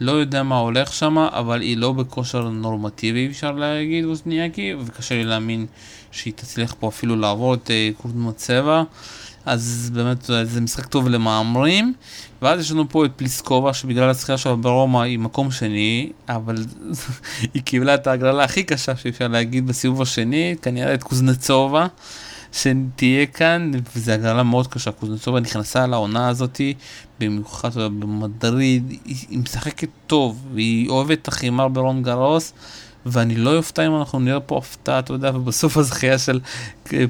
לא 0.01 0.13
יודע 0.13 0.43
מה 0.43 0.59
הולך 0.59 0.93
שם, 0.93 1.19
אבל 1.19 1.61
היא 1.61 1.77
לא 1.77 1.93
בכושר 1.93 2.49
נורמטיבי 2.49 3.27
אפשר 3.27 3.53
להגיד, 3.53 4.05
אוזניאקי, 4.05 4.75
וקשה 4.85 5.15
לי 5.15 5.25
להאמין 5.25 5.67
שהיא 6.11 6.33
תצליח 6.37 6.75
פה 6.79 6.89
אפילו 6.89 7.17
לעבור 7.17 7.55
את 7.55 7.67
uh, 7.67 8.03
קורדמו 8.03 8.33
צבע. 8.33 8.83
אז 9.47 9.91
באמת 9.95 10.31
זה 10.43 10.61
משחק 10.61 10.87
טוב 10.87 11.09
למאמרים. 11.09 11.95
ואז 12.43 12.61
יש 12.61 12.71
לנו 12.71 12.89
פה 12.89 13.05
את 13.05 13.11
פליסקובה, 13.17 13.75
שבגלל 13.75 14.09
הזכייה 14.09 14.39
שלה 14.39 14.57
ברומא 14.57 14.99
היא 14.99 15.19
מקום 15.19 15.51
שני, 15.51 16.13
אבל 16.29 16.57
היא 17.55 17.63
קיבלה 17.63 17.95
את 17.95 18.07
ההגרלה 18.07 18.45
הכי 18.45 18.63
קשה 18.63 18.97
שאפשר 18.97 19.29
להגיד 19.29 19.67
בסיבוב 19.67 20.03
השני, 20.03 20.55
כנראה 20.63 20.95
את 20.95 21.03
קוזנצובה, 21.03 21.87
שתהיה 22.53 23.27
כאן, 23.27 23.71
וזו 23.97 24.13
הגרלה 24.13 24.43
מאוד 24.43 24.67
קשה. 24.67 24.91
קוזנצובה 24.91 25.41
נכנסה 25.41 25.87
לעונה 25.87 26.29
הזאתי, 26.29 26.75
במיוחד 27.21 27.75
במדריד, 27.75 28.99
היא 29.05 29.39
משחקת 29.39 29.89
טוב, 30.07 30.47
והיא 30.55 30.89
אוהבת 30.89 31.19
את 31.23 31.29
החימר 31.29 31.69
ברון 31.69 32.03
גרוס. 32.03 32.53
ואני 33.07 33.37
לא 33.37 33.57
אופתע 33.57 33.87
אם 33.87 33.97
אנחנו 33.97 34.19
נראה 34.21 34.41
פה 34.41 34.59
הפתעה, 34.59 34.99
אתה 34.99 35.13
יודע, 35.13 35.31
ובסוף 35.35 35.77
הזכייה 35.77 36.19
של 36.19 36.41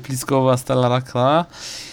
פליסקובה 0.03 0.55
עשתה 0.55 0.75
לה 0.75 0.89
רק 0.89 1.17
רע. 1.17 1.43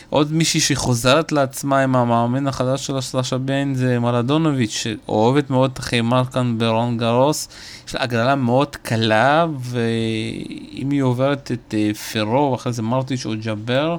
עוד 0.10 0.32
מישהי 0.32 0.60
שחוזרת 0.60 1.32
לעצמה 1.32 1.84
עם 1.84 1.96
המאמן 1.96 2.48
החדש 2.48 2.86
של 2.86 3.02
סלאשה 3.02 3.38
ביין 3.38 3.76
זה 3.76 4.00
מרדונוביץ' 4.00 4.70
שאוהבת 4.70 5.50
מאוד 5.50 5.72
את 5.74 5.80
החימר 5.80 6.26
כאן 6.26 6.58
ברון 6.58 6.98
גרוס. 6.98 7.48
יש 7.88 7.96
לה 7.96 8.04
הגרלה 8.04 8.36
מאוד 8.36 8.76
קלה 8.76 9.46
ואם 9.60 10.90
היא 10.92 11.02
עוברת 11.02 11.52
את 11.52 11.74
אה, 11.74 11.94
פרו 11.94 12.52
ואחרי 12.52 12.74
זה 12.74 12.82
מרטיץ' 12.82 13.26
או 13.26 13.32
ג'אבר 13.42 13.98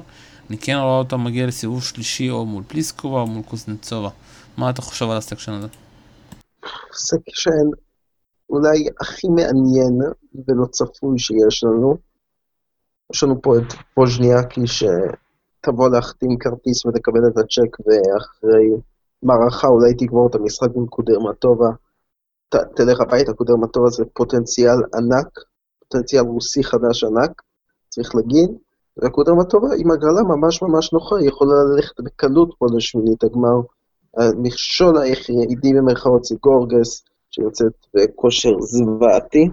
אני 0.49 0.57
כן 0.57 0.75
רואה 0.75 0.97
אותה 0.97 1.17
מגיע 1.17 1.47
לסיבוב 1.47 1.83
שלישי 1.83 2.29
או 2.29 2.45
מול 2.45 2.63
פליסקובה 2.67 3.19
או 3.19 3.27
מול 3.27 3.43
קוזנצובה. 3.43 4.09
מה 4.57 4.69
אתה 4.69 4.81
חושב 4.81 5.09
על 5.09 5.17
ה 5.17 5.21
section 5.21 5.51
הזה? 5.51 5.67
section 6.93 7.67
אולי 8.49 8.87
הכי 9.01 9.27
מעניין 9.27 9.99
ולא 10.47 10.65
צפוי 10.71 11.19
שיש 11.19 11.63
לנו. 11.63 11.97
יש 13.13 13.23
לנו 13.23 13.41
פה 13.41 13.57
את 13.57 13.73
ווזניאקי 13.93 14.67
ש... 14.67 14.83
תבוא 15.67 15.89
להחתים 15.89 16.37
כרטיס 16.39 16.85
ותקבל 16.85 17.19
את 17.27 17.37
הצ'ק, 17.37 17.77
ואחרי 17.85 18.67
מערכה 19.23 19.67
אולי 19.67 19.93
תגמור 19.93 20.27
את 20.29 20.35
המשחק 20.35 20.69
עם 20.75 20.85
קודרמטובה. 20.87 21.69
ת, 22.49 22.55
תלך 22.55 23.01
הביתה, 23.01 23.33
קודרמטובה 23.33 23.89
זה 23.89 24.03
פוטנציאל 24.13 24.77
ענק, 24.95 25.29
פוטנציאל 25.79 26.23
רוסי 26.23 26.63
חדש 26.63 27.03
ענק, 27.03 27.41
צריך 27.89 28.15
להגיד. 28.15 28.49
וקודרמטובה 29.03 29.67
עם 29.77 29.91
הגרלה 29.91 30.23
ממש 30.23 30.61
ממש 30.61 30.93
נוחה, 30.93 31.15
היא 31.19 31.27
יכולה 31.27 31.53
ללכת 31.75 32.01
בקלות 32.01 32.49
פה 32.59 32.65
לשמינית 32.75 33.23
הגמר. 33.23 33.59
המכשול 34.17 34.97
היחידי 34.97 35.73
במרכאות 35.73 36.23
זה 36.23 36.35
גורגס, 36.43 37.03
שיוצאת 37.29 37.73
בכושר 37.93 38.59
זוועתי, 38.59 39.49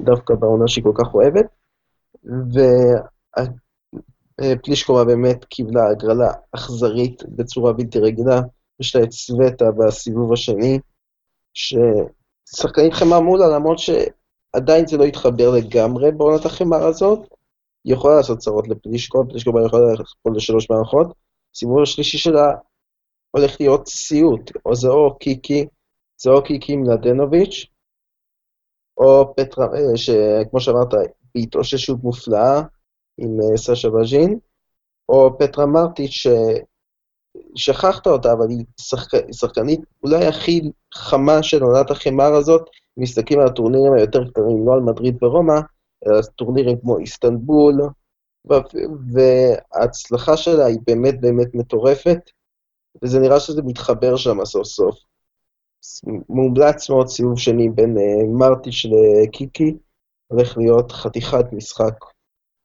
דווקא 0.00 0.34
בעונה 0.34 0.68
שהיא 0.68 0.84
כל 0.84 0.92
כך 0.94 1.14
אוהבת. 1.14 1.46
ופלישקובה 4.40 5.04
באמת 5.04 5.44
קיבלה 5.44 5.90
הגרלה 5.90 6.32
אכזרית 6.52 7.22
בצורה 7.28 7.72
בלתי 7.72 7.98
רגילה. 7.98 8.40
יש 8.80 8.96
לה 8.96 9.02
את 9.02 9.12
סווטה 9.12 9.64
בסיבוב 9.70 10.32
השני, 10.32 10.78
ששחקנית 11.54 12.92
חמר 12.92 13.20
מולה, 13.20 13.48
למרות 13.48 13.78
שעדיין 13.78 14.86
זה 14.86 14.96
לא 14.96 15.04
התחבר 15.04 15.50
לגמרי 15.50 16.12
בעונת 16.12 16.44
החמר 16.44 16.86
הזאת, 16.86 17.18
היא 17.84 17.94
יכולה 17.94 18.16
לעשות 18.16 18.38
צרות 18.38 18.68
לפלישקובה, 18.68 19.30
פלישקובה 19.30 19.66
יכולה 19.66 19.90
ללכת 19.90 20.04
פה 20.22 20.30
לשלוש 20.34 20.70
מערכות. 20.70 21.06
סיבוב 21.54 21.82
השלישי 21.82 22.18
שלה 22.18 22.52
הולך 23.30 23.56
להיות 23.60 23.86
סיוט, 23.86 24.50
או 24.66 24.74
זה 24.74 24.88
או 24.88 25.18
קיקי, 25.18 25.66
זה 26.20 26.30
או 26.30 26.42
קיקי 26.42 26.76
מלדנוביץ', 26.76 27.66
או 28.96 29.34
פטרה, 29.36 29.66
אה, 29.66 29.96
שכמו 29.96 30.60
שאמרת, 30.60 30.94
בהתאוששות 31.34 31.98
מופלאה 32.02 32.62
עם 33.18 33.40
אה, 33.40 33.56
סשה 33.56 33.90
בז'ין, 33.90 34.38
או 35.08 35.38
פטרה 35.38 35.66
מרטיץ' 35.66 36.26
ששכחת 37.56 38.06
אותה, 38.06 38.32
אבל 38.32 38.48
היא 38.48 38.64
שחק... 38.80 39.32
שחקנית 39.32 39.80
אולי 40.02 40.26
הכי 40.26 40.60
חמה 40.94 41.42
של 41.42 41.62
עונת 41.62 41.90
החמר 41.90 42.34
הזאת, 42.34 42.62
מסתכלים 42.96 43.40
על 43.40 43.46
הטורנירים 43.46 43.92
היותר 43.92 44.30
קטנים, 44.30 44.66
לא 44.66 44.74
על 44.74 44.80
מדריד 44.80 45.24
ורומא, 45.24 45.60
אלא 46.06 46.20
טורנירים 46.36 46.80
כמו 46.80 46.98
איסטנבול, 46.98 47.74
וההצלחה 49.12 50.36
שלה 50.36 50.66
היא 50.66 50.78
באמת 50.86 51.20
באמת 51.20 51.54
מטורפת, 51.54 52.18
וזה 53.02 53.20
נראה 53.20 53.40
שזה 53.40 53.62
מתחבר 53.62 54.16
שם 54.16 54.44
סוף 54.44 54.66
סוף. 54.66 54.98
מומלץ 56.28 56.90
מאוד 56.90 57.08
סיבוב 57.08 57.38
שני 57.38 57.68
בין 57.68 57.96
uh, 57.96 58.38
מרטיש 58.38 58.86
לקיקי, 58.86 59.76
הולך 60.26 60.58
להיות 60.58 60.92
חתיכת 60.92 61.52
משחק. 61.52 61.94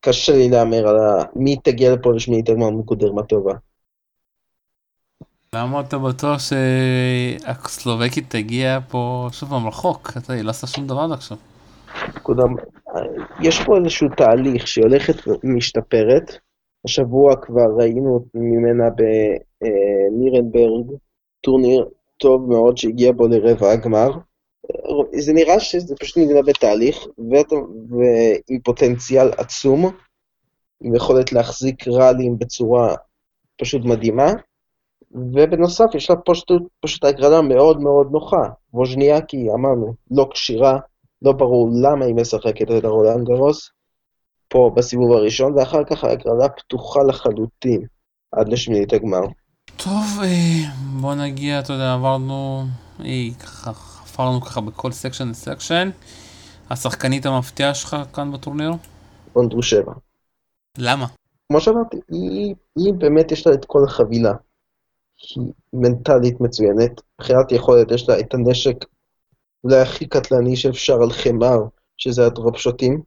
קשה 0.05 0.33
לי 0.33 0.49
להמר 0.49 0.87
על 0.87 0.97
מי 1.35 1.57
תגיע 1.57 1.93
לפה 1.93 2.13
לשמינית 2.13 2.49
הגמר 2.49 2.69
מקודרמטובה. 2.69 3.53
למה 5.55 5.79
אתה 5.79 5.97
בטוח 5.97 6.39
שהסלובקית 6.39 8.29
תגיע 8.29 8.79
פה 8.89 9.27
שוב 9.31 9.49
פעם 9.49 9.67
רחוק? 9.67 10.11
היא 10.29 10.41
לא 10.41 10.49
עושה 10.49 10.67
שום 10.67 10.87
דבר 10.87 10.99
עד 10.99 11.11
עכשיו. 11.11 11.37
יש 13.41 13.63
פה 13.65 13.77
איזשהו 13.77 14.07
תהליך 14.17 14.67
שהיא 14.67 14.85
הולכת 14.85 15.15
ומשתפרת. 15.43 16.31
השבוע 16.85 17.35
כבר 17.41 17.67
ראינו 17.79 18.25
ממנה 18.33 18.83
בנירנברג, 19.61 20.97
טורניר 21.41 21.85
טוב 22.17 22.49
מאוד 22.49 22.77
שהגיע 22.77 23.11
בו 23.11 23.27
לרבע 23.27 23.71
הגמר. 23.71 24.11
זה 25.19 25.34
נראה 25.34 25.60
שזה 25.60 25.95
פשוט 25.99 26.17
נגלה 26.17 26.41
בתהליך, 26.41 27.06
ועם 27.17 28.60
פוטנציאל 28.63 29.32
עצום, 29.38 29.91
עם 30.84 30.95
יכולת 30.95 31.32
להחזיק 31.34 31.88
ראלים 31.88 32.39
בצורה 32.39 32.95
פשוט 33.62 33.82
מדהימה, 33.86 34.32
ובנוסף 35.12 35.86
יש 35.95 36.10
לה 36.10 36.15
פשוט, 36.15 36.47
פשוט 36.79 37.03
הגרלה 37.03 37.41
מאוד 37.41 37.82
מאוד 37.82 38.08
נוחה. 38.12 38.49
ווז'ניאקי, 38.73 39.47
אמרנו, 39.53 39.93
לא 40.12 40.27
כשירה, 40.32 40.77
לא 41.21 41.32
ברור 41.32 41.69
למה 41.84 42.06
היא 42.06 42.15
משחקת 42.15 42.71
את 42.77 42.84
הרולנד 42.84 43.27
גרוס, 43.27 43.69
פה 44.47 44.71
בסיבוב 44.75 45.12
הראשון, 45.12 45.58
ואחר 45.58 45.84
כך 45.84 46.03
ההגרלה 46.03 46.49
פתוחה 46.49 46.99
לחלוטין 47.03 47.82
עד 48.32 48.49
לשמינית 48.49 48.93
הגמר. 48.93 49.21
טוב, 49.77 50.19
אה, 50.23 50.69
בוא 51.01 51.15
נגיע, 51.15 51.60
אתה 51.60 51.73
יודע, 51.73 51.93
עברנו, 51.93 52.63
אי, 53.03 53.34
אה, 53.67 53.73
ככה, 54.13 54.23
חפרנו 54.23 54.41
ככה 54.41 54.62
בכל 54.62 54.91
section 54.91 55.29
ל 55.29 55.36
section. 55.36 55.89
השחקנית 56.69 57.26
המפתיעה 57.26 57.73
שלך 57.73 57.97
כאן 58.13 58.32
בטורניר? 58.32 58.71
וונדרושובה. 59.34 59.93
למה? 60.78 61.06
כמו 61.47 61.62
שאמרתי, 61.62 61.97
היא, 62.10 62.56
היא 62.76 62.93
באמת 62.93 63.32
יש 63.32 63.47
לה 63.47 63.54
את 63.54 63.65
כל 63.65 63.80
החבילה. 63.88 64.34
היא 65.36 65.54
מנטלית 65.73 66.41
מצוינת, 66.41 66.91
מבחינת 67.19 67.52
יכולת, 67.52 67.91
יש 67.91 68.10
לה 68.10 68.19
את 68.19 68.34
הנשק 68.34 68.86
אולי 69.63 69.82
הכי 69.82 70.06
קטלני 70.06 70.56
שאפשר 70.56 71.02
על 71.04 71.12
חמר, 71.12 71.58
שזה 71.97 72.26
הדרופשוטים. 72.26 73.02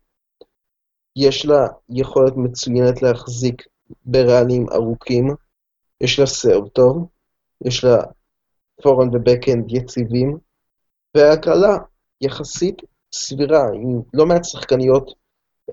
יש 1.16 1.46
לה 1.46 1.66
יכולת 1.88 2.32
מצוינת 2.36 3.02
להחזיק 3.02 3.62
ברעלים 4.04 4.66
ארוכים, 4.72 5.28
יש 6.00 6.18
לה 6.18 6.26
סרב 6.26 6.68
טוב, 6.68 7.06
יש 7.64 7.84
לה 7.84 7.96
פורן 8.82 9.08
ובקאנד 9.08 9.64
יציבים, 9.68 10.45
והקלה 11.16 11.76
יחסית 12.20 12.82
סבירה, 13.12 13.68
עם 13.74 14.00
לא 14.14 14.26
מעט 14.26 14.44
שחקניות 14.44 15.10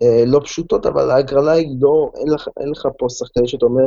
אה, 0.01 0.23
לא 0.25 0.39
פשוטות, 0.43 0.85
אבל 0.85 1.11
ההגרלה 1.11 1.51
היא 1.51 1.77
לא, 1.79 2.11
אין 2.15 2.29
לך, 2.29 2.47
אין 2.59 2.69
לך 2.69 2.87
פה 2.97 3.05
שחקנים 3.09 3.47
שאתה 3.47 3.65
אומר, 3.65 3.83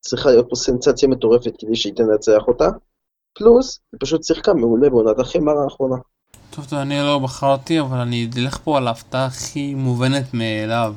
צריכה 0.00 0.30
להיות 0.30 0.46
פה 0.50 0.56
סנסציה 0.56 1.08
מטורפת 1.08 1.52
כדי 1.58 1.76
שהיא 1.76 1.92
תנצח 1.96 2.48
אותה. 2.48 2.68
פלוס, 3.38 3.80
היא 3.92 3.98
פשוט 4.00 4.24
שיחקה 4.24 4.54
מעולה 4.54 4.90
בעונת 4.90 5.18
החמר 5.18 5.52
האחרונה. 5.64 5.96
טוב, 6.50 6.64
טוב, 6.64 6.78
אני 6.78 7.00
לא 7.00 7.18
בחרתי, 7.18 7.80
אבל 7.80 7.98
אני 7.98 8.28
אלך 8.36 8.58
פה 8.64 8.78
על 8.78 8.88
ההפתעה 8.88 9.26
הכי 9.26 9.74
מובנת 9.74 10.34
מאליו. 10.34 10.94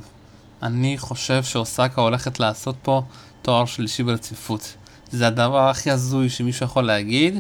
אני 0.63 0.97
חושב 0.97 1.43
שאוסקה 1.43 2.01
הולכת 2.01 2.39
לעשות 2.39 2.75
פה 2.81 3.01
תואר 3.41 3.65
שלישי 3.65 4.03
ברציפות. 4.03 4.73
זה 5.11 5.27
הדבר 5.27 5.69
הכי 5.69 5.91
הזוי 5.91 6.29
שמישהו 6.29 6.65
יכול 6.65 6.83
להגיד. 6.83 7.39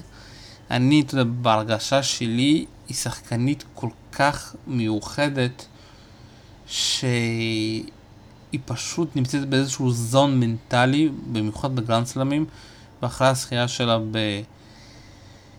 אני, 0.71 1.01
אתה 1.01 1.13
יודע, 1.13 1.31
בהרגשה 1.41 2.03
שלי, 2.03 2.65
היא 2.87 2.95
שחקנית 2.95 3.63
כל 3.73 3.89
כך 4.11 4.55
מיוחדת, 4.67 5.65
שהיא 6.67 7.83
פשוט 8.65 9.15
נמצאת 9.15 9.49
באיזשהו 9.49 9.91
זון 9.91 10.39
מנטלי, 10.39 11.09
במיוחד 11.31 11.75
בגרנדסלמים, 11.75 12.45
ואחרי 13.01 13.27
הזכייה 13.27 13.67
שלה 13.67 13.97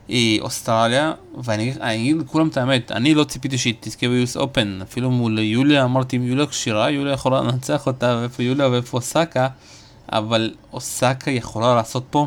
באוסטרליה, 0.08 1.12
ואני 1.44 1.74
אגיד 1.78 2.16
לכולם 2.16 2.48
את 2.48 2.56
האמת, 2.56 2.92
אני 2.92 3.14
לא 3.14 3.24
ציפיתי 3.24 3.58
שהיא 3.58 3.74
תזכה 3.80 4.08
ביוס 4.08 4.36
אופן, 4.36 4.78
אפילו 4.82 5.10
מול 5.10 5.38
יוליה 5.38 5.84
אמרתי 5.84 6.16
אם 6.16 6.22
יוליה 6.22 6.46
כשירה, 6.46 6.90
יוליה 6.90 7.12
יכולה 7.12 7.40
לנצח 7.40 7.86
אותה, 7.86 8.18
ואיפה 8.20 8.42
יוליה 8.42 8.68
ואיפה 8.68 8.96
אוסקה, 8.96 9.48
אבל 10.12 10.54
אוסקה 10.72 11.30
יכולה 11.30 11.74
לעשות 11.74 12.04
פה 12.10 12.26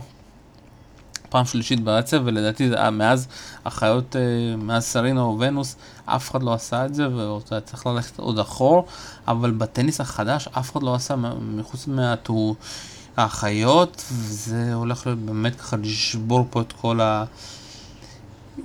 פעם 1.32 1.46
שלישית 1.46 1.84
ברצף, 1.84 2.18
ולדעתי 2.26 2.72
מאז 2.92 3.28
החיות, 3.66 4.16
אה, 4.16 4.56
מאז 4.58 4.84
סרינה 4.84 5.22
או 5.22 5.40
ונוס, 5.40 5.76
אף 6.06 6.32
אחד 6.32 6.44
לא 6.44 6.54
עשה 6.54 6.86
את 6.86 6.96
זה, 6.96 7.16
ואתה 7.16 7.62
צריך 7.62 7.88
ללכת 7.88 8.20
עוד 8.20 8.40
אחור, 8.40 8.86
אבל 9.28 9.52
בטניס 9.52 10.02
החדש 10.02 10.48
אף 10.48 10.72
אחד 10.72 10.84
לא 10.84 10.96
עשה 10.96 11.16
מחוץ 11.42 11.88
מהטור. 11.88 12.56
החיות, 13.18 14.04
וזה 14.12 14.74
הולך 14.74 15.08
להיות 15.08 15.20
באמת 15.20 15.56
ככה 15.56 15.78
לשבור 15.78 16.46
פה 16.50 16.62
את 16.62 16.72
כל 16.82 17.00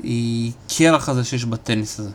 הקרח 0.04 1.08
הזה 1.08 1.24
שיש 1.24 1.44
בטניס 1.44 2.00
הזה. 2.00 2.10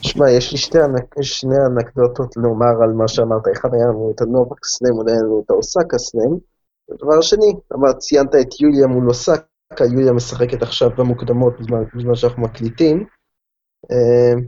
שמע, 0.00 0.30
יש 0.30 0.52
לי 0.52 0.58
שתי 0.58 0.78
אנק... 0.78 1.14
שני 1.22 1.56
אנקדוטות 1.66 2.36
לומר 2.36 2.82
על 2.82 2.92
מה 2.92 3.08
שאמרת. 3.08 3.42
אחד 3.52 3.68
היה 3.74 3.86
לנו 3.86 4.12
את 4.14 4.20
הנובק 4.20 4.64
סלם, 4.64 4.96
עוד 4.96 5.08
היה 5.08 5.18
לנו 5.18 5.42
את 5.44 5.50
האוסקה 5.50 5.98
סלם. 5.98 6.36
הדבר 6.90 7.18
השני, 7.18 7.52
אבל 7.72 7.92
ציינת 7.92 8.34
את 8.34 8.60
יוליה 8.60 8.86
מול 8.86 9.08
אוסקה, 9.08 9.84
יוליה 9.92 10.12
משחקת 10.12 10.62
עכשיו 10.62 10.90
במוקדמות 10.90 11.60
בזמן, 11.60 11.82
בזמן 11.94 12.14
שאנחנו 12.14 12.42
מקליטים. 12.42 13.06
אה, 13.90 14.40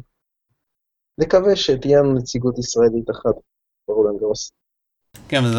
נקווה 1.18 1.56
שתהיה 1.56 1.98
לנו 1.98 2.14
נציגות 2.14 2.58
ישראלית 2.58 3.10
אחת 3.10 3.34
ברולנד 3.88 4.20
גרוס. 4.20 4.50
כן, 5.28 5.44
זה 5.44 5.58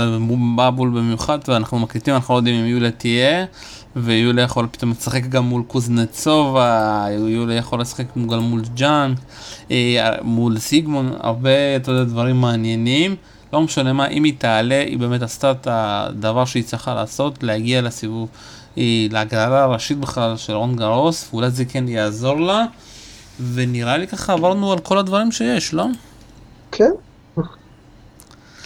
בא 0.56 0.70
בול 0.70 0.90
במיוחד, 0.90 1.40
ואנחנו 1.48 1.80
מקליטים, 1.80 2.14
אנחנו 2.14 2.34
לא 2.34 2.40
יודעים 2.40 2.56
אם 2.56 2.66
יוליה 2.66 2.92
תהיה, 2.92 3.46
ויוליה 3.96 4.44
יכול 4.44 4.68
פתאום 4.72 4.92
לשחק 4.92 5.24
גם 5.30 5.44
מול 5.44 5.64
קוזנצובה, 5.68 7.06
יוליה 7.10 7.58
יכול 7.58 7.82
לשחק 7.82 8.06
גם 8.18 8.40
מול 8.40 8.62
ג'אן, 8.76 9.14
אה, 9.72 10.22
מול 10.22 10.60
סיגמון, 10.60 11.12
הרבה, 11.20 11.76
אתה 11.76 11.92
יודע, 11.92 12.04
דברים 12.04 12.36
מעניינים. 12.36 13.16
לא 13.54 13.62
משנה 13.62 13.94
מה, 13.94 14.08
אם 14.08 14.24
היא 14.24 14.34
תעלה, 14.38 14.84
היא 14.88 14.98
באמת 14.98 15.22
עשתה 15.22 15.52
את 15.52 15.68
הדבר 15.72 16.46
שהיא 16.46 16.64
צריכה 16.64 16.94
לעשות, 16.94 17.44
להגיע 17.44 17.82
לסיבוב, 17.82 18.30
להגרלה 19.12 19.64
הראשית 19.64 19.98
בכלל 19.98 20.38
של 20.38 20.54
רולנד 20.54 20.76
גרוס, 20.76 21.30
ואולי 21.34 21.50
זה 21.50 21.66
כן 21.66 21.88
יעזור 21.88 22.40
לה, 22.40 22.66
ונראה 23.54 23.98
לי 23.98 24.08
ככה 24.08 24.34
עברנו 24.34 24.72
על 24.72 24.80
כל 24.80 24.98
הדברים 24.98 25.32
שיש, 25.32 25.74
לא? 25.74 25.86
כן. 26.72 26.92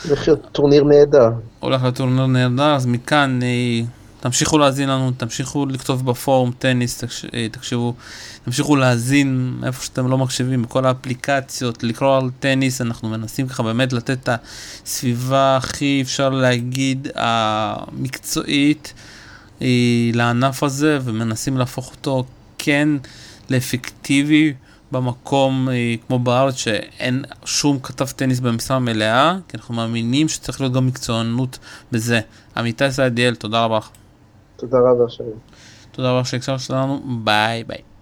הולך 0.08 0.28
להיות 0.28 0.48
טורניר 0.52 0.84
נהדר. 0.84 1.30
הולך 1.60 1.82
להיות 1.82 1.96
טורניר 1.96 2.28
נהדר, 2.28 2.76
אז 2.76 2.86
מכאן 2.86 3.40
אה, 3.44 3.82
תמשיכו 4.26 4.58
להאזין 4.58 4.90
לנו, 4.90 5.12
תמשיכו 5.12 5.66
לכתוב 5.66 6.06
בפורום 6.06 6.52
טניס, 6.60 7.04
אה, 7.34 7.48
תקשיבו, 7.52 7.94
תמשיכו 8.46 8.76
להאזין 8.76 9.60
איפה 9.66 9.84
שאתם 9.84 10.08
לא 10.08 10.18
מקשיבים, 10.18 10.64
בכל 10.64 10.86
האפליקציות, 10.86 11.84
לקרוא 11.84 12.18
על 12.18 12.30
טניס, 12.40 12.82
אנחנו 12.82 13.10
מנסים 13.10 13.48
ככה 13.48 13.64
באמת 13.64 13.94
לתת 13.94 14.30
את 14.30 14.30
הסביבה 14.86 15.58
הכי, 15.58 16.02
אפשר 16.02 16.30
להגיד, 16.30 17.08
המקצועית 17.16 18.94
אה, 19.62 19.68
לענף 20.14 20.64
הזה, 20.64 21.00
ומנסים 21.04 21.58
להפוך 21.58 21.92
אותו 21.92 22.24
כן 22.58 22.90
לאפקטיבי. 23.50 24.54
במקום 24.92 25.70
אה, 25.70 25.96
כמו 26.08 26.20
בארץ 26.20 26.56
שאין 26.56 27.24
שום 27.46 27.80
כתב 27.80 28.06
טניס 28.06 28.40
במשרה 28.40 28.80
מלאה, 28.80 29.38
כי 29.48 29.58
אנחנו 29.58 29.74
מאמינים 29.74 30.30
שצריך 30.30 30.62
להיות 30.62 30.74
גם 30.74 30.88
מקצוענות 30.88 31.60
בזה. 31.92 32.20
עמיתי 32.58 32.92
סעדיאל, 32.92 33.36
תודה 33.36 33.64
רבה. 33.64 33.80
תודה 34.56 34.78
רבה, 34.80 35.10
שלום. 35.10 35.40
תודה 35.92 36.12
רבה 36.12 36.26
שהקשבת 36.26 36.70
לנו, 36.70 37.02
ביי 37.24 37.64
ביי. 37.64 37.95